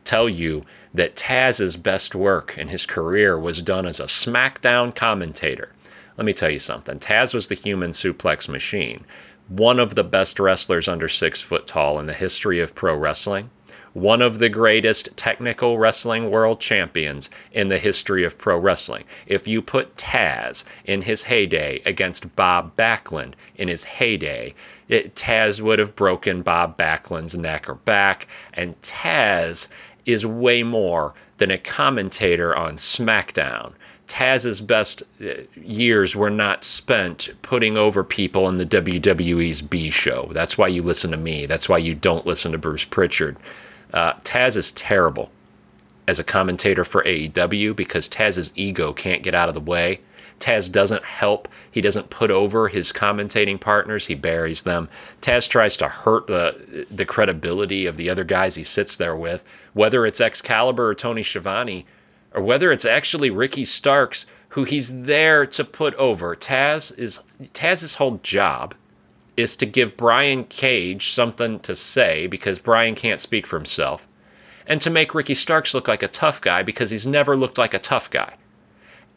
tell 0.05 0.29
you 0.29 0.63
that 0.93 1.15
Taz's 1.15 1.75
best 1.75 2.15
work 2.15 2.57
in 2.57 2.69
his 2.69 2.85
career 2.85 3.37
was 3.37 3.61
done 3.61 3.85
as 3.85 3.99
a 3.99 4.03
SmackDown 4.05 4.95
commentator. 4.95 5.71
Let 6.17 6.25
me 6.25 6.33
tell 6.33 6.49
you 6.49 6.59
something 6.59 6.99
Taz 6.99 7.33
was 7.33 7.49
the 7.49 7.55
human 7.55 7.91
suplex 7.91 8.47
machine 8.47 9.03
one 9.47 9.79
of 9.79 9.95
the 9.95 10.03
best 10.03 10.39
wrestlers 10.39 10.87
under 10.87 11.07
six 11.07 11.41
foot 11.41 11.67
tall 11.67 11.99
in 11.99 12.05
the 12.05 12.13
history 12.13 12.59
of 12.59 12.73
pro 12.73 12.95
wrestling, 12.95 13.49
one 13.93 14.21
of 14.21 14.39
the 14.39 14.49
greatest 14.49 15.15
technical 15.15 15.77
wrestling 15.77 16.29
world 16.29 16.59
champions 16.59 17.29
in 17.53 17.69
the 17.69 17.77
history 17.77 18.25
of 18.25 18.37
pro 18.37 18.57
wrestling. 18.57 19.03
If 19.25 19.47
you 19.47 19.61
put 19.61 19.95
Taz 19.95 20.65
in 20.83 21.03
his 21.03 21.23
heyday 21.23 21.81
against 21.85 22.35
Bob 22.35 22.75
Backlund 22.75 23.35
in 23.55 23.67
his 23.67 23.85
heyday, 23.85 24.53
it, 24.89 25.15
Taz 25.15 25.61
would 25.61 25.79
have 25.79 25.95
broken 25.95 26.41
Bob 26.41 26.77
Backlund's 26.77 27.37
neck 27.37 27.69
or 27.69 27.75
back, 27.75 28.27
and 28.53 28.79
Taz 28.81 29.67
is 30.05 30.25
way 30.25 30.61
more 30.61 31.13
than 31.37 31.51
a 31.51 31.57
commentator 31.57 32.55
on 32.55 32.75
SmackDown. 32.75 33.73
Taz's 34.07 34.61
best 34.61 35.03
uh, 35.21 35.33
years 35.55 36.15
were 36.15 36.29
not 36.29 36.63
spent 36.63 37.29
putting 37.41 37.77
over 37.77 38.03
people 38.03 38.47
in 38.47 38.55
the 38.55 38.65
WWE's 38.65 39.61
B 39.61 39.89
show. 39.89 40.29
That's 40.31 40.57
why 40.57 40.67
you 40.67 40.83
listen 40.83 41.11
to 41.11 41.17
me. 41.17 41.45
That's 41.45 41.67
why 41.67 41.79
you 41.79 41.95
don't 41.95 42.25
listen 42.25 42.51
to 42.51 42.57
Bruce 42.57 42.85
Pritchard. 42.85 43.37
Uh, 43.93 44.13
Taz 44.23 44.57
is 44.57 44.71
terrible 44.73 45.31
as 46.07 46.19
a 46.19 46.23
commentator 46.23 46.83
for 46.83 47.03
AEW 47.03 47.75
because 47.75 48.07
Taz's 48.07 48.53
ego 48.55 48.93
can't 48.93 49.23
get 49.23 49.33
out 49.33 49.47
of 49.47 49.55
the 49.55 49.59
way. 49.59 49.99
Taz 50.39 50.71
doesn't 50.71 51.03
help. 51.03 51.47
He 51.71 51.81
doesn't 51.81 52.09
put 52.09 52.29
over 52.29 52.67
his 52.67 52.91
commentating 52.91 53.59
partners. 53.59 54.05
He 54.05 54.15
buries 54.15 54.63
them. 54.63 54.89
Taz 55.21 55.49
tries 55.49 55.77
to 55.77 55.87
hurt 55.87 56.27
the 56.27 56.85
the 56.91 57.05
credibility 57.05 57.85
of 57.85 57.97
the 57.97 58.09
other 58.09 58.23
guys 58.23 58.55
he 58.55 58.63
sits 58.63 58.97
there 58.97 59.15
with, 59.15 59.43
whether 59.73 60.05
it's 60.05 60.21
Excalibur 60.21 60.89
or 60.89 60.95
Tony 60.95 61.23
Schiavone 61.23 61.85
or 62.35 62.43
whether 62.43 62.71
it's 62.71 62.85
actually 62.85 63.31
Ricky 63.31 63.65
Starks 63.65 64.25
who 64.49 64.63
he's 64.63 65.01
there 65.03 65.45
to 65.45 65.63
put 65.65 65.93
over. 65.95 66.35
Taz 66.35 66.97
is 66.97 67.19
Taz's 67.53 67.95
whole 67.95 68.19
job 68.23 68.75
is 69.35 69.55
to 69.57 69.65
give 69.65 69.97
Brian 69.97 70.45
Cage 70.45 71.09
something 71.09 71.59
to 71.61 71.75
say 71.75 72.27
because 72.27 72.59
Brian 72.59 72.95
can't 72.95 73.19
speak 73.19 73.45
for 73.47 73.57
himself, 73.57 74.07
and 74.67 74.79
to 74.81 74.89
make 74.89 75.13
Ricky 75.15 75.33
Starks 75.33 75.73
look 75.73 75.87
like 75.89 76.03
a 76.03 76.07
tough 76.07 76.39
guy 76.39 76.63
because 76.63 76.89
he's 76.89 77.05
never 77.07 77.35
looked 77.35 77.57
like 77.57 77.73
a 77.73 77.79
tough 77.79 78.09
guy. 78.09 78.35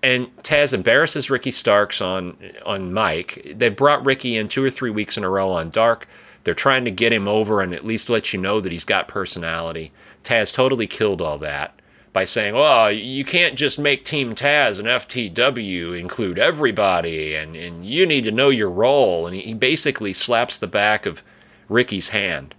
and 0.02 0.35
Taz 0.38 0.72
embarrasses 0.72 1.31
Ricky 1.31 1.50
Starks 1.50 2.00
on 2.00 2.37
on 2.64 2.92
mic. 2.92 3.54
They've 3.57 3.74
brought 3.74 4.07
Ricky 4.07 4.37
in 4.37 4.48
two 4.48 4.64
or 4.64 4.70
three 4.70 4.90
weeks 4.90 5.16
in 5.16 5.24
a 5.24 5.31
row 5.31 5.50
on 5.50 5.70
Dark. 5.70 6.09
They're 6.44 6.54
trying 6.54 6.85
to 6.85 6.90
get 6.90 7.12
him 7.12 7.28
over 7.28 7.61
and 7.61 7.74
at 7.74 7.85
least 7.85 8.09
let 8.09 8.33
you 8.33 8.40
know 8.40 8.61
that 8.61 8.72
he's 8.72 8.85
got 8.85 9.09
personality. 9.09 9.92
Taz 10.24 10.54
totally 10.54 10.87
killed 10.87 11.20
all 11.20 11.38
that 11.38 11.78
by 12.12 12.25
saying, 12.25 12.55
well, 12.55 12.90
you 12.90 13.25
can't 13.25 13.57
just 13.57 13.79
make 13.79 14.05
Team 14.05 14.35
Taz 14.35 14.79
and 14.79 14.88
FTW 14.88 15.99
include 15.99 16.38
everybody, 16.38 17.35
and, 17.35 17.55
and 17.55 17.85
you 17.87 18.07
need 18.07 18.25
to 18.25 18.33
know 18.33 18.49
your 18.49 18.71
role." 18.71 19.27
And 19.27 19.37
he, 19.37 19.55
basically 19.55 20.12
slaps 20.12 20.59
the 20.59 20.66
back 20.66 21.07
of 21.07 21.23
Ricky's 21.68 22.11
hand 22.11 22.55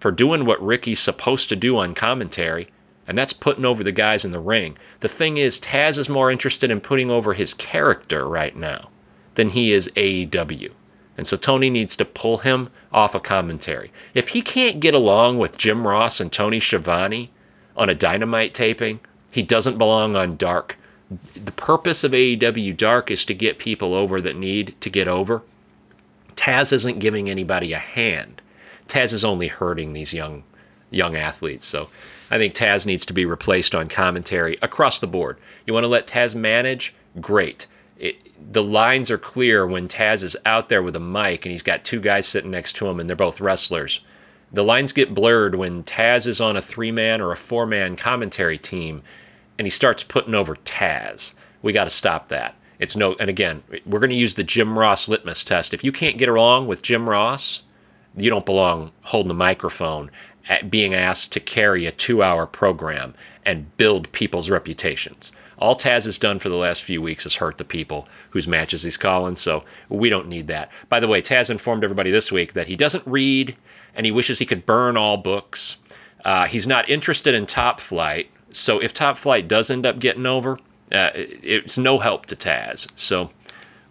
for 0.00 0.10
doing 0.10 0.44
what 0.44 0.64
Ricky's 0.64 1.00
supposed 1.00 1.48
to 1.48 1.56
do 1.56 1.78
on 1.78 1.94
commentary, 1.94 2.68
and 3.06 3.16
that's 3.16 3.32
putting 3.32 3.64
over 3.64 3.84
the 3.84 3.92
guys 3.92 4.24
in 4.24 4.32
the 4.32 4.40
ring. 4.40 4.76
The 5.00 5.08
thing 5.08 5.36
is, 5.36 5.60
Taz 5.60 5.98
is 5.98 6.08
more 6.08 6.30
interested 6.30 6.70
in 6.70 6.80
putting 6.80 7.10
over 7.10 7.34
his 7.34 7.54
character 7.54 8.26
right 8.28 8.56
now 8.56 8.90
than 9.34 9.50
he 9.50 9.72
is 9.72 9.90
AEW. 9.96 10.70
And 11.16 11.26
so 11.26 11.36
Tony 11.36 11.70
needs 11.70 11.96
to 11.96 12.04
pull 12.04 12.38
him 12.38 12.70
off 12.92 13.14
a 13.14 13.18
of 13.18 13.22
commentary. 13.22 13.92
If 14.14 14.30
he 14.30 14.42
can't 14.42 14.80
get 14.80 14.94
along 14.94 15.38
with 15.38 15.58
Jim 15.58 15.86
Ross 15.86 16.20
and 16.20 16.32
Tony 16.32 16.58
Schiavone 16.58 17.30
on 17.76 17.88
a 17.88 17.94
dynamite 17.94 18.54
taping, 18.54 19.00
he 19.30 19.42
doesn't 19.42 19.78
belong 19.78 20.16
on 20.16 20.36
Dark. 20.36 20.78
The 21.34 21.52
purpose 21.52 22.04
of 22.04 22.12
AEW 22.12 22.76
Dark 22.76 23.10
is 23.10 23.24
to 23.26 23.34
get 23.34 23.58
people 23.58 23.94
over 23.94 24.20
that 24.20 24.36
need 24.36 24.74
to 24.80 24.90
get 24.90 25.08
over. 25.08 25.42
Taz 26.36 26.72
isn't 26.72 26.98
giving 26.98 27.28
anybody 27.28 27.72
a 27.72 27.78
hand. 27.78 28.40
Taz 28.88 29.12
is 29.12 29.24
only 29.24 29.48
hurting 29.48 29.92
these 29.92 30.14
young 30.14 30.44
young 30.90 31.16
athletes. 31.16 31.66
So 31.66 31.88
I 32.30 32.38
think 32.38 32.54
Taz 32.54 32.86
needs 32.86 33.04
to 33.06 33.12
be 33.12 33.26
replaced 33.26 33.74
on 33.74 33.88
commentary 33.88 34.58
across 34.62 35.00
the 35.00 35.06
board. 35.06 35.38
You 35.66 35.74
want 35.74 35.84
to 35.84 35.88
let 35.88 36.06
Taz 36.06 36.34
manage? 36.34 36.94
Great. 37.20 37.66
It, 37.98 38.16
the 38.52 38.62
lines 38.62 39.10
are 39.10 39.18
clear 39.18 39.66
when 39.66 39.88
Taz 39.88 40.22
is 40.22 40.36
out 40.46 40.68
there 40.68 40.82
with 40.82 40.96
a 40.96 41.00
mic 41.00 41.44
and 41.44 41.50
he's 41.50 41.62
got 41.62 41.84
two 41.84 42.00
guys 42.00 42.26
sitting 42.26 42.50
next 42.50 42.74
to 42.76 42.86
him 42.86 43.00
and 43.00 43.08
they're 43.08 43.16
both 43.16 43.40
wrestlers. 43.40 44.00
The 44.54 44.62
lines 44.62 44.92
get 44.92 45.14
blurred 45.14 45.56
when 45.56 45.82
Taz 45.82 46.28
is 46.28 46.40
on 46.40 46.56
a 46.56 46.62
three 46.62 46.92
man 46.92 47.20
or 47.20 47.32
a 47.32 47.36
four 47.36 47.66
man 47.66 47.96
commentary 47.96 48.56
team 48.56 49.02
and 49.58 49.66
he 49.66 49.70
starts 49.70 50.04
putting 50.04 50.34
over 50.34 50.54
Taz. 50.54 51.34
We 51.62 51.72
got 51.72 51.84
to 51.84 51.90
stop 51.90 52.28
that. 52.28 52.54
It's 52.78 52.96
no, 52.96 53.16
and 53.18 53.28
again, 53.28 53.64
we're 53.84 53.98
going 53.98 54.10
to 54.10 54.16
use 54.16 54.34
the 54.34 54.44
Jim 54.44 54.78
Ross 54.78 55.08
litmus 55.08 55.42
test. 55.42 55.74
If 55.74 55.82
you 55.82 55.90
can't 55.90 56.18
get 56.18 56.28
along 56.28 56.68
with 56.68 56.82
Jim 56.82 57.08
Ross, 57.08 57.62
you 58.16 58.30
don't 58.30 58.46
belong 58.46 58.92
holding 59.02 59.28
the 59.28 59.34
microphone, 59.34 60.10
being 60.70 60.94
asked 60.94 61.32
to 61.32 61.40
carry 61.40 61.86
a 61.86 61.92
two 61.92 62.22
hour 62.22 62.46
program 62.46 63.14
and 63.44 63.76
build 63.76 64.12
people's 64.12 64.50
reputations. 64.50 65.32
All 65.58 65.76
Taz 65.76 66.04
has 66.04 66.18
done 66.18 66.38
for 66.38 66.48
the 66.48 66.56
last 66.56 66.82
few 66.82 67.00
weeks 67.00 67.26
is 67.26 67.34
hurt 67.34 67.58
the 67.58 67.64
people 67.64 68.08
whose 68.30 68.48
matches 68.48 68.82
he's 68.82 68.96
calling, 68.96 69.36
so 69.36 69.64
we 69.88 70.08
don't 70.08 70.28
need 70.28 70.48
that. 70.48 70.70
By 70.88 71.00
the 71.00 71.08
way, 71.08 71.22
Taz 71.22 71.50
informed 71.50 71.84
everybody 71.84 72.10
this 72.10 72.32
week 72.32 72.54
that 72.54 72.66
he 72.66 72.76
doesn't 72.76 73.06
read 73.06 73.56
and 73.94 74.04
he 74.06 74.12
wishes 74.12 74.38
he 74.38 74.46
could 74.46 74.66
burn 74.66 74.96
all 74.96 75.16
books. 75.16 75.76
Uh, 76.24 76.46
he's 76.46 76.66
not 76.66 76.88
interested 76.88 77.34
in 77.34 77.46
Top 77.46 77.80
Flight, 77.80 78.30
so 78.52 78.78
if 78.78 78.92
Top 78.92 79.16
Flight 79.16 79.46
does 79.46 79.70
end 79.70 79.86
up 79.86 79.98
getting 79.98 80.26
over, 80.26 80.58
uh, 80.92 81.10
it's 81.14 81.78
no 81.78 81.98
help 81.98 82.26
to 82.26 82.36
Taz. 82.36 82.88
So 82.96 83.30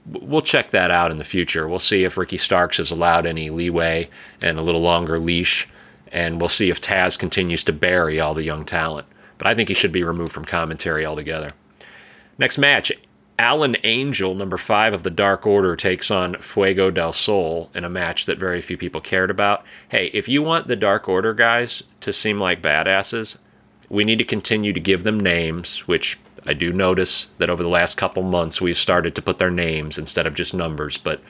we'll 0.05 0.41
check 0.41 0.71
that 0.71 0.91
out 0.91 1.11
in 1.11 1.17
the 1.17 1.23
future. 1.23 1.67
We'll 1.67 1.79
see 1.79 2.03
if 2.03 2.17
Ricky 2.17 2.37
Starks 2.37 2.77
has 2.77 2.91
allowed 2.91 3.25
any 3.25 3.49
leeway 3.49 4.09
and 4.41 4.57
a 4.57 4.61
little 4.61 4.81
longer 4.81 5.19
leash, 5.19 5.67
and 6.11 6.39
we'll 6.39 6.49
see 6.49 6.69
if 6.69 6.81
Taz 6.81 7.17
continues 7.17 7.63
to 7.65 7.73
bury 7.73 8.19
all 8.19 8.33
the 8.33 8.43
young 8.43 8.65
talent. 8.65 9.07
But 9.43 9.49
I 9.49 9.55
think 9.55 9.67
he 9.67 9.75
should 9.75 9.91
be 9.91 10.05
removed 10.05 10.31
from 10.31 10.45
commentary 10.45 11.05
altogether. 11.05 11.49
Next 12.37 12.57
match 12.57 12.93
Alan 13.37 13.75
Angel, 13.83 14.35
number 14.35 14.55
five 14.55 14.93
of 14.93 15.03
the 15.03 15.09
Dark 15.09 15.45
Order, 15.45 15.75
takes 15.75 16.09
on 16.09 16.35
Fuego 16.35 16.89
del 16.89 17.11
Sol 17.11 17.69
in 17.75 17.83
a 17.83 17.89
match 17.89 18.25
that 18.25 18.37
very 18.37 18.61
few 18.61 18.77
people 18.77 19.01
cared 19.01 19.29
about. 19.29 19.65
Hey, 19.89 20.09
if 20.13 20.29
you 20.29 20.41
want 20.41 20.67
the 20.67 20.77
Dark 20.77 21.09
Order 21.09 21.33
guys 21.33 21.83
to 21.99 22.13
seem 22.13 22.39
like 22.39 22.61
badasses, 22.61 23.37
we 23.89 24.05
need 24.05 24.19
to 24.19 24.23
continue 24.23 24.71
to 24.71 24.79
give 24.79 25.03
them 25.03 25.19
names, 25.19 25.79
which 25.89 26.17
I 26.47 26.53
do 26.53 26.71
notice 26.71 27.27
that 27.37 27.49
over 27.49 27.63
the 27.63 27.69
last 27.69 27.95
couple 27.95 28.23
months 28.23 28.61
we've 28.61 28.77
started 28.77 29.13
to 29.15 29.21
put 29.21 29.39
their 29.39 29.51
names 29.51 29.97
instead 29.97 30.25
of 30.25 30.35
just 30.35 30.53
numbers, 30.53 30.97
but 30.97 31.21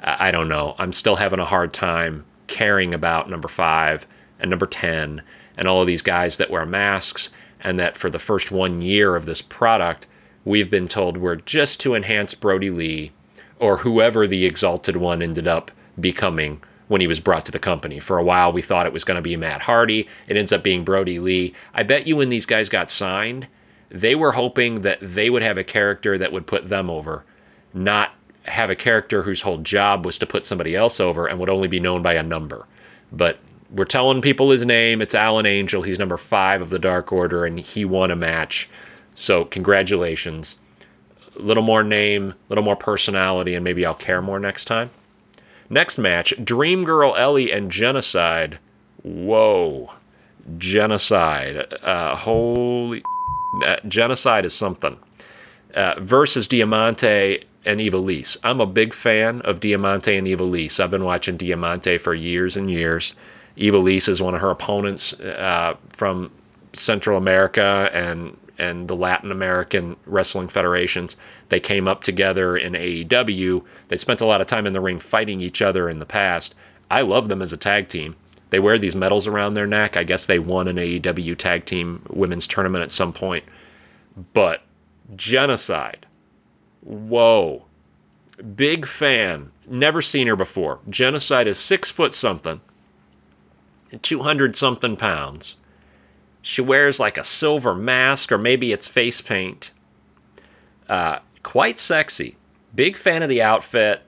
I 0.00 0.30
don't 0.30 0.48
know. 0.48 0.76
I'm 0.78 0.92
still 0.92 1.16
having 1.16 1.40
a 1.40 1.44
hard 1.44 1.72
time 1.72 2.24
caring 2.46 2.94
about 2.94 3.28
number 3.28 3.48
five 3.48 4.06
and 4.38 4.48
number 4.48 4.66
10 4.66 5.22
and 5.56 5.66
all 5.66 5.80
of 5.80 5.88
these 5.88 6.02
guys 6.02 6.36
that 6.36 6.50
wear 6.50 6.64
masks, 6.64 7.30
and 7.60 7.78
that 7.78 7.96
for 7.96 8.10
the 8.10 8.18
first 8.18 8.50
one 8.50 8.80
year 8.80 9.16
of 9.16 9.26
this 9.26 9.42
product, 9.42 10.06
we've 10.44 10.70
been 10.70 10.88
told 10.88 11.16
we're 11.16 11.36
just 11.36 11.80
to 11.80 11.94
enhance 11.94 12.34
Brodie 12.34 12.70
Lee 12.70 13.12
or 13.58 13.78
whoever 13.78 14.26
the 14.26 14.46
exalted 14.46 14.96
one 14.96 15.22
ended 15.22 15.46
up 15.46 15.70
becoming 16.00 16.60
when 16.88 17.00
he 17.00 17.06
was 17.06 17.20
brought 17.20 17.44
to 17.46 17.52
the 17.52 17.58
company. 17.58 18.00
For 18.00 18.18
a 18.18 18.24
while, 18.24 18.52
we 18.52 18.62
thought 18.62 18.86
it 18.86 18.92
was 18.92 19.04
going 19.04 19.16
to 19.16 19.22
be 19.22 19.36
Matt 19.36 19.62
Hardy. 19.62 20.08
It 20.26 20.36
ends 20.36 20.52
up 20.52 20.62
being 20.62 20.84
Brodie 20.84 21.18
Lee. 21.18 21.54
I 21.74 21.82
bet 21.82 22.06
you 22.06 22.16
when 22.16 22.30
these 22.30 22.46
guys 22.46 22.68
got 22.68 22.90
signed, 22.90 23.46
they 23.90 24.14
were 24.14 24.32
hoping 24.32 24.82
that 24.82 24.98
they 25.02 25.30
would 25.30 25.42
have 25.42 25.58
a 25.58 25.64
character 25.64 26.18
that 26.18 26.32
would 26.32 26.46
put 26.46 26.68
them 26.68 26.88
over, 26.88 27.24
not 27.74 28.12
have 28.44 28.70
a 28.70 28.76
character 28.76 29.22
whose 29.22 29.42
whole 29.42 29.58
job 29.58 30.06
was 30.06 30.18
to 30.18 30.26
put 30.26 30.44
somebody 30.44 30.74
else 30.74 31.00
over 31.00 31.26
and 31.26 31.38
would 31.38 31.50
only 31.50 31.68
be 31.68 31.80
known 31.80 32.02
by 32.02 32.14
a 32.14 32.22
number. 32.22 32.66
But 33.12 33.38
we're 33.70 33.84
telling 33.84 34.22
people 34.22 34.50
his 34.50 34.64
name. 34.64 35.02
It's 35.02 35.14
Alan 35.14 35.46
Angel. 35.46 35.82
He's 35.82 35.98
number 35.98 36.16
five 36.16 36.62
of 36.62 36.70
the 36.70 36.78
Dark 36.78 37.12
Order, 37.12 37.44
and 37.44 37.58
he 37.58 37.84
won 37.84 38.10
a 38.10 38.16
match 38.16 38.68
so 39.18 39.44
congratulations. 39.44 40.60
A 41.36 41.42
little 41.42 41.64
more 41.64 41.82
name, 41.82 42.30
a 42.30 42.34
little 42.50 42.62
more 42.62 42.76
personality, 42.76 43.56
and 43.56 43.64
maybe 43.64 43.84
I'll 43.84 43.94
care 43.94 44.22
more 44.22 44.38
next 44.38 44.66
time. 44.66 44.90
Next 45.68 45.98
match 45.98 46.32
Dream 46.44 46.84
Girl 46.84 47.16
Ellie 47.16 47.50
and 47.50 47.70
Genocide. 47.70 48.60
Whoa. 49.02 49.90
Genocide. 50.56 51.74
Uh, 51.82 52.14
holy. 52.14 53.02
Uh, 53.66 53.76
genocide 53.88 54.44
is 54.44 54.54
something. 54.54 54.96
Uh, 55.74 55.94
versus 55.98 56.46
Diamante 56.46 57.42
and 57.64 57.80
Ivelisse. 57.80 58.36
I'm 58.44 58.60
a 58.60 58.66
big 58.66 58.94
fan 58.94 59.40
of 59.42 59.58
Diamante 59.58 60.16
and 60.16 60.28
Ivelisse. 60.28 60.78
I've 60.78 60.92
been 60.92 61.04
watching 61.04 61.36
Diamante 61.36 61.98
for 61.98 62.14
years 62.14 62.56
and 62.56 62.70
years. 62.70 63.14
Ivelisse 63.58 64.08
is 64.08 64.22
one 64.22 64.34
of 64.34 64.40
her 64.40 64.50
opponents 64.50 65.12
uh, 65.14 65.76
from 65.90 66.30
Central 66.72 67.18
America 67.18 67.90
and 67.92 68.36
and 68.58 68.88
the 68.88 68.96
Latin 68.96 69.30
American 69.30 69.96
Wrestling 70.04 70.48
Federations. 70.48 71.16
They 71.48 71.60
came 71.60 71.86
up 71.86 72.02
together 72.02 72.56
in 72.56 72.72
AEW. 72.72 73.62
They 73.86 73.96
spent 73.96 74.20
a 74.20 74.26
lot 74.26 74.40
of 74.40 74.48
time 74.48 74.66
in 74.66 74.72
the 74.72 74.80
ring 74.80 74.98
fighting 74.98 75.40
each 75.40 75.62
other 75.62 75.88
in 75.88 76.00
the 76.00 76.06
past. 76.06 76.56
I 76.90 77.02
love 77.02 77.28
them 77.28 77.40
as 77.40 77.52
a 77.52 77.56
tag 77.56 77.88
team. 77.88 78.16
They 78.50 78.58
wear 78.58 78.78
these 78.78 78.96
medals 78.96 79.26
around 79.26 79.54
their 79.54 79.66
neck. 79.66 79.96
I 79.96 80.04
guess 80.04 80.26
they 80.26 80.38
won 80.38 80.68
an 80.68 80.76
AEW 80.76 81.36
tag 81.36 81.66
team 81.66 82.02
women's 82.10 82.46
tournament 82.46 82.82
at 82.82 82.90
some 82.90 83.12
point. 83.12 83.44
But 84.32 84.62
genocide. 85.14 86.06
Whoa. 86.80 87.64
Big 88.56 88.86
fan. 88.86 89.52
Never 89.68 90.00
seen 90.00 90.26
her 90.26 90.36
before. 90.36 90.80
Genocide 90.88 91.46
is 91.46 91.58
six 91.58 91.90
foot 91.90 92.14
something, 92.14 92.60
200 94.02 94.56
something 94.56 94.96
pounds 94.96 95.56
she 96.48 96.62
wears 96.62 96.98
like 96.98 97.18
a 97.18 97.24
silver 97.24 97.74
mask, 97.74 98.32
or 98.32 98.38
maybe 98.38 98.72
it's 98.72 98.88
face 98.88 99.20
paint. 99.20 99.70
Uh, 100.88 101.18
quite 101.42 101.78
sexy. 101.78 102.36
Big 102.74 102.96
fan 102.96 103.22
of 103.22 103.28
the 103.28 103.42
outfit. 103.42 104.00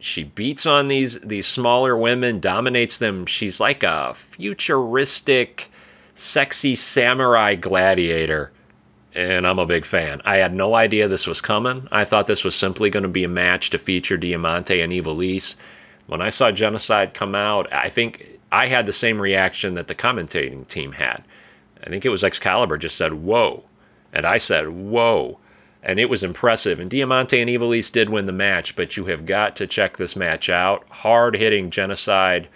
She 0.00 0.24
beats 0.24 0.66
on 0.66 0.88
these 0.88 1.20
these 1.20 1.46
smaller 1.46 1.96
women, 1.96 2.40
dominates 2.40 2.98
them. 2.98 3.26
She's 3.26 3.60
like 3.60 3.84
a 3.84 4.12
futuristic, 4.14 5.70
sexy 6.16 6.74
samurai 6.74 7.54
gladiator, 7.54 8.50
and 9.14 9.46
I'm 9.46 9.60
a 9.60 9.66
big 9.66 9.84
fan. 9.84 10.20
I 10.24 10.38
had 10.38 10.52
no 10.52 10.74
idea 10.74 11.06
this 11.06 11.28
was 11.28 11.40
coming. 11.40 11.86
I 11.92 12.04
thought 12.04 12.26
this 12.26 12.42
was 12.42 12.56
simply 12.56 12.90
going 12.90 13.04
to 13.04 13.08
be 13.08 13.22
a 13.22 13.28
match 13.28 13.70
to 13.70 13.78
feature 13.78 14.16
Diamante 14.16 14.80
and 14.80 14.92
Ivelisse. 14.92 15.54
When 16.08 16.20
I 16.20 16.30
saw 16.30 16.50
Genocide 16.50 17.14
come 17.14 17.36
out, 17.36 17.72
I 17.72 17.88
think 17.88 18.33
I 18.54 18.68
had 18.68 18.86
the 18.86 18.92
same 18.92 19.20
reaction 19.20 19.74
that 19.74 19.88
the 19.88 19.96
commentating 19.96 20.68
team 20.68 20.92
had. 20.92 21.24
I 21.82 21.90
think 21.90 22.06
it 22.06 22.10
was 22.10 22.22
Excalibur 22.22 22.78
just 22.78 22.96
said, 22.96 23.12
whoa. 23.12 23.64
And 24.12 24.24
I 24.24 24.38
said, 24.38 24.68
whoa. 24.68 25.40
And 25.82 25.98
it 25.98 26.08
was 26.08 26.22
impressive. 26.22 26.78
And 26.78 26.88
Diamante 26.88 27.40
and 27.40 27.50
Ivelisse 27.50 27.90
did 27.90 28.10
win 28.10 28.26
the 28.26 28.32
match, 28.32 28.76
but 28.76 28.96
you 28.96 29.06
have 29.06 29.26
got 29.26 29.56
to 29.56 29.66
check 29.66 29.96
this 29.96 30.14
match 30.14 30.48
out. 30.48 30.84
Hard 30.88 31.34
hitting 31.34 31.68
genocide. 31.68 32.46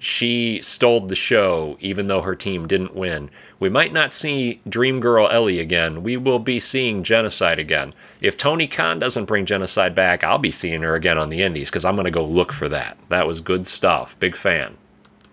She 0.00 0.58
stole 0.60 1.06
the 1.06 1.14
show, 1.14 1.78
even 1.78 2.08
though 2.08 2.22
her 2.22 2.34
team 2.34 2.66
didn't 2.66 2.96
win. 2.96 3.30
We 3.60 3.68
might 3.68 3.92
not 3.92 4.12
see 4.12 4.60
Dream 4.68 4.98
Girl 4.98 5.28
Ellie 5.28 5.60
again. 5.60 6.02
We 6.02 6.16
will 6.16 6.40
be 6.40 6.58
seeing 6.58 7.04
Genocide 7.04 7.60
again. 7.60 7.94
If 8.20 8.36
Tony 8.36 8.66
Khan 8.66 8.98
doesn't 8.98 9.26
bring 9.26 9.46
Genocide 9.46 9.94
back, 9.94 10.24
I'll 10.24 10.38
be 10.38 10.50
seeing 10.50 10.82
her 10.82 10.96
again 10.96 11.16
on 11.16 11.28
the 11.28 11.42
Indies 11.42 11.70
because 11.70 11.84
I'm 11.84 11.94
going 11.94 12.06
to 12.06 12.10
go 12.10 12.24
look 12.24 12.52
for 12.52 12.68
that. 12.70 12.98
That 13.08 13.28
was 13.28 13.40
good 13.40 13.68
stuff. 13.68 14.18
Big 14.18 14.34
fan. 14.34 14.76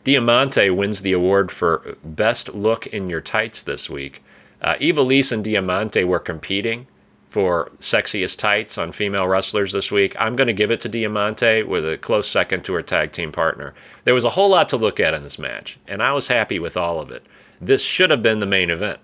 Diamante 0.03 0.69
wins 0.69 1.01
the 1.01 1.13
award 1.13 1.51
for 1.51 1.95
Best 2.03 2.53
Look 2.53 2.87
in 2.87 3.09
Your 3.09 3.21
Tights 3.21 3.63
this 3.63 3.89
week. 3.89 4.23
Uh, 4.61 4.75
Ivelisse 4.75 5.31
and 5.31 5.43
Diamante 5.43 6.03
were 6.03 6.19
competing 6.19 6.87
for 7.31 7.71
sexiest 7.79 8.39
tights 8.39 8.77
on 8.77 8.91
female 8.91 9.25
wrestlers 9.25 9.71
this 9.71 9.89
week, 9.89 10.13
I'm 10.19 10.35
going 10.35 10.47
to 10.47 10.53
give 10.53 10.69
it 10.69 10.81
to 10.81 10.89
Diamante 10.89 11.63
with 11.63 11.89
a 11.89 11.97
close 11.97 12.27
second 12.27 12.65
to 12.65 12.73
her 12.73 12.81
tag 12.81 13.13
team 13.13 13.31
partner. 13.31 13.73
There 14.03 14.13
was 14.13 14.25
a 14.25 14.31
whole 14.31 14.49
lot 14.49 14.67
to 14.69 14.77
look 14.77 14.99
at 14.99 15.13
in 15.13 15.23
this 15.23 15.39
match, 15.39 15.79
and 15.87 16.03
I 16.03 16.11
was 16.11 16.27
happy 16.27 16.59
with 16.59 16.75
all 16.75 16.99
of 16.99 17.09
it. 17.09 17.25
This 17.61 17.83
should 17.83 18.09
have 18.09 18.21
been 18.21 18.39
the 18.39 18.45
main 18.45 18.69
event. 18.69 18.99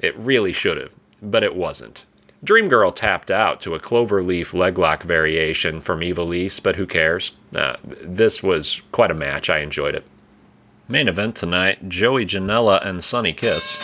It 0.00 0.16
really 0.16 0.52
should 0.52 0.78
have, 0.78 0.94
but 1.20 1.44
it 1.44 1.54
wasn't. 1.54 2.06
Dream 2.42 2.68
Girl 2.68 2.90
tapped 2.90 3.30
out 3.30 3.60
to 3.62 3.74
a 3.74 3.80
cloverleaf 3.80 4.54
leglock 4.54 5.02
variation 5.02 5.80
from 5.80 6.00
Ivelisse, 6.00 6.62
but 6.62 6.76
who 6.76 6.86
cares? 6.86 7.32
Uh, 7.54 7.76
this 7.84 8.42
was 8.42 8.80
quite 8.92 9.10
a 9.10 9.14
match. 9.14 9.50
I 9.50 9.58
enjoyed 9.58 9.94
it. 9.94 10.06
Main 10.90 11.06
event 11.06 11.36
tonight 11.36 11.90
Joey 11.90 12.24
Janela 12.24 12.82
and 12.82 13.04
Sonny 13.04 13.34
Kiss. 13.34 13.78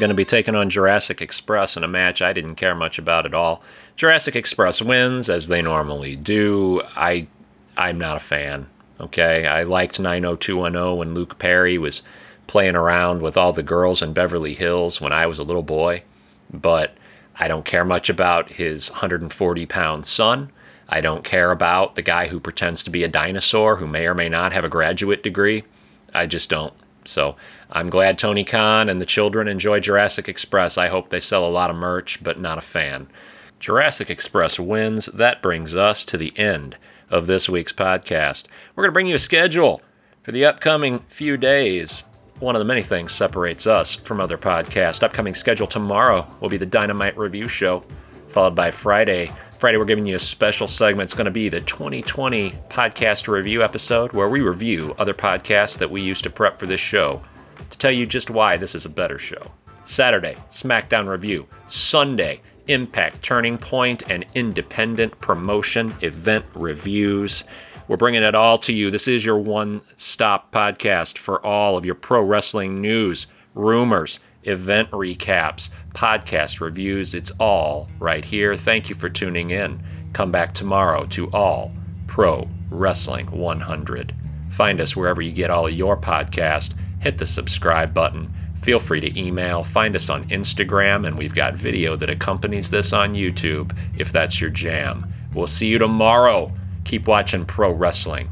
Going 0.00 0.08
to 0.08 0.16
be 0.16 0.24
taking 0.24 0.56
on 0.56 0.68
Jurassic 0.68 1.22
Express 1.22 1.76
in 1.76 1.84
a 1.84 1.88
match 1.88 2.20
I 2.20 2.32
didn't 2.32 2.56
care 2.56 2.74
much 2.74 2.98
about 2.98 3.24
at 3.24 3.34
all. 3.34 3.62
Jurassic 3.94 4.34
Express 4.34 4.82
wins, 4.82 5.30
as 5.30 5.46
they 5.46 5.62
normally 5.62 6.16
do. 6.16 6.82
I, 6.96 7.28
I'm 7.76 7.98
not 7.98 8.16
a 8.16 8.20
fan. 8.20 8.68
Okay, 8.98 9.46
I 9.46 9.62
liked 9.62 10.00
90210 10.00 10.96
when 10.96 11.14
Luke 11.14 11.38
Perry 11.38 11.78
was 11.78 12.02
playing 12.48 12.74
around 12.74 13.22
with 13.22 13.36
all 13.36 13.52
the 13.52 13.62
girls 13.62 14.02
in 14.02 14.12
Beverly 14.12 14.54
Hills 14.54 15.00
when 15.00 15.12
I 15.12 15.26
was 15.26 15.38
a 15.38 15.44
little 15.44 15.62
boy, 15.62 16.02
but 16.52 16.96
I 17.36 17.46
don't 17.46 17.64
care 17.64 17.84
much 17.84 18.10
about 18.10 18.50
his 18.50 18.90
140 18.90 19.66
pound 19.66 20.04
son. 20.04 20.50
I 20.88 21.00
don't 21.00 21.22
care 21.22 21.52
about 21.52 21.94
the 21.94 22.02
guy 22.02 22.26
who 22.26 22.40
pretends 22.40 22.82
to 22.82 22.90
be 22.90 23.04
a 23.04 23.08
dinosaur 23.08 23.76
who 23.76 23.86
may 23.86 24.04
or 24.06 24.14
may 24.14 24.28
not 24.28 24.52
have 24.52 24.64
a 24.64 24.68
graduate 24.68 25.22
degree. 25.22 25.62
I 26.14 26.26
just 26.26 26.50
don't. 26.50 26.74
So 27.04 27.36
I'm 27.70 27.90
glad 27.90 28.18
Tony 28.18 28.44
Khan 28.44 28.88
and 28.88 29.00
the 29.00 29.06
children 29.06 29.48
enjoy 29.48 29.80
Jurassic 29.80 30.28
Express. 30.28 30.76
I 30.76 30.88
hope 30.88 31.08
they 31.08 31.20
sell 31.20 31.46
a 31.46 31.48
lot 31.48 31.70
of 31.70 31.76
merch, 31.76 32.22
but 32.22 32.40
not 32.40 32.58
a 32.58 32.62
fan. 32.62 33.08
Jurassic 33.60 34.10
Express 34.10 34.58
wins. 34.58 35.06
That 35.06 35.42
brings 35.42 35.74
us 35.74 36.04
to 36.06 36.16
the 36.16 36.36
end 36.38 36.76
of 37.10 37.26
this 37.26 37.48
week's 37.48 37.72
podcast. 37.72 38.46
We're 38.74 38.84
going 38.84 38.90
to 38.90 38.94
bring 38.94 39.06
you 39.06 39.14
a 39.14 39.20
schedule 39.20 39.80
for 40.22 40.32
the 40.32 40.44
upcoming 40.44 41.00
few 41.08 41.36
days 41.36 42.04
one 42.40 42.54
of 42.54 42.60
the 42.60 42.64
many 42.64 42.82
things 42.82 43.12
separates 43.12 43.66
us 43.66 43.94
from 43.94 44.20
other 44.20 44.38
podcasts. 44.38 45.02
Upcoming 45.02 45.34
schedule 45.34 45.66
tomorrow 45.66 46.26
will 46.40 46.48
be 46.48 46.56
the 46.56 46.66
Dynamite 46.66 47.18
Review 47.18 47.48
Show, 47.48 47.82
followed 48.28 48.54
by 48.54 48.70
Friday. 48.70 49.32
Friday, 49.58 49.76
we're 49.76 49.86
giving 49.86 50.06
you 50.06 50.14
a 50.14 50.20
special 50.20 50.68
segment. 50.68 51.08
It's 51.08 51.14
going 51.14 51.24
to 51.24 51.32
be 51.32 51.48
the 51.48 51.60
2020 51.62 52.52
podcast 52.68 53.26
review 53.26 53.64
episode 53.64 54.12
where 54.12 54.28
we 54.28 54.40
review 54.40 54.94
other 55.00 55.12
podcasts 55.12 55.76
that 55.78 55.90
we 55.90 56.00
used 56.00 56.22
to 56.22 56.30
prep 56.30 56.60
for 56.60 56.66
this 56.66 56.78
show 56.78 57.20
to 57.68 57.76
tell 57.78 57.90
you 57.90 58.06
just 58.06 58.30
why 58.30 58.56
this 58.56 58.76
is 58.76 58.86
a 58.86 58.88
better 58.88 59.18
show. 59.18 59.42
Saturday, 59.84 60.36
SmackDown 60.48 61.08
Review. 61.08 61.44
Sunday, 61.66 62.40
Impact, 62.68 63.20
Turning 63.20 63.58
Point, 63.58 64.08
and 64.08 64.24
Independent 64.36 65.18
Promotion 65.18 65.92
Event 66.02 66.44
Reviews. 66.54 67.42
We're 67.88 67.96
bringing 67.96 68.22
it 68.22 68.36
all 68.36 68.58
to 68.58 68.72
you. 68.72 68.92
This 68.92 69.08
is 69.08 69.24
your 69.24 69.38
one 69.38 69.80
stop 69.96 70.52
podcast 70.52 71.18
for 71.18 71.44
all 71.44 71.76
of 71.76 71.84
your 71.84 71.96
pro 71.96 72.22
wrestling 72.22 72.80
news, 72.80 73.26
rumors, 73.56 74.20
event 74.48 74.90
recaps, 74.90 75.70
podcast 75.94 76.60
reviews. 76.60 77.14
It's 77.14 77.30
all 77.38 77.88
right 77.98 78.24
here. 78.24 78.56
Thank 78.56 78.88
you 78.88 78.94
for 78.94 79.08
tuning 79.08 79.50
in. 79.50 79.82
Come 80.12 80.32
back 80.32 80.54
tomorrow 80.54 81.04
to 81.06 81.30
All 81.30 81.72
Pro 82.06 82.48
Wrestling 82.70 83.30
100. 83.30 84.14
Find 84.50 84.80
us 84.80 84.96
wherever 84.96 85.22
you 85.22 85.30
get 85.30 85.50
all 85.50 85.66
of 85.66 85.74
your 85.74 85.96
podcast. 85.96 86.74
Hit 87.00 87.18
the 87.18 87.26
subscribe 87.26 87.94
button. 87.94 88.32
Feel 88.62 88.80
free 88.80 89.00
to 89.00 89.18
email. 89.18 89.62
Find 89.62 89.94
us 89.94 90.10
on 90.10 90.28
Instagram, 90.30 91.06
and 91.06 91.16
we've 91.16 91.34
got 91.34 91.54
video 91.54 91.94
that 91.96 92.10
accompanies 92.10 92.70
this 92.70 92.92
on 92.92 93.14
YouTube 93.14 93.76
if 93.96 94.10
that's 94.10 94.40
your 94.40 94.50
jam. 94.50 95.12
We'll 95.34 95.46
see 95.46 95.68
you 95.68 95.78
tomorrow. 95.78 96.52
Keep 96.84 97.06
watching 97.06 97.44
pro 97.44 97.70
wrestling. 97.70 98.28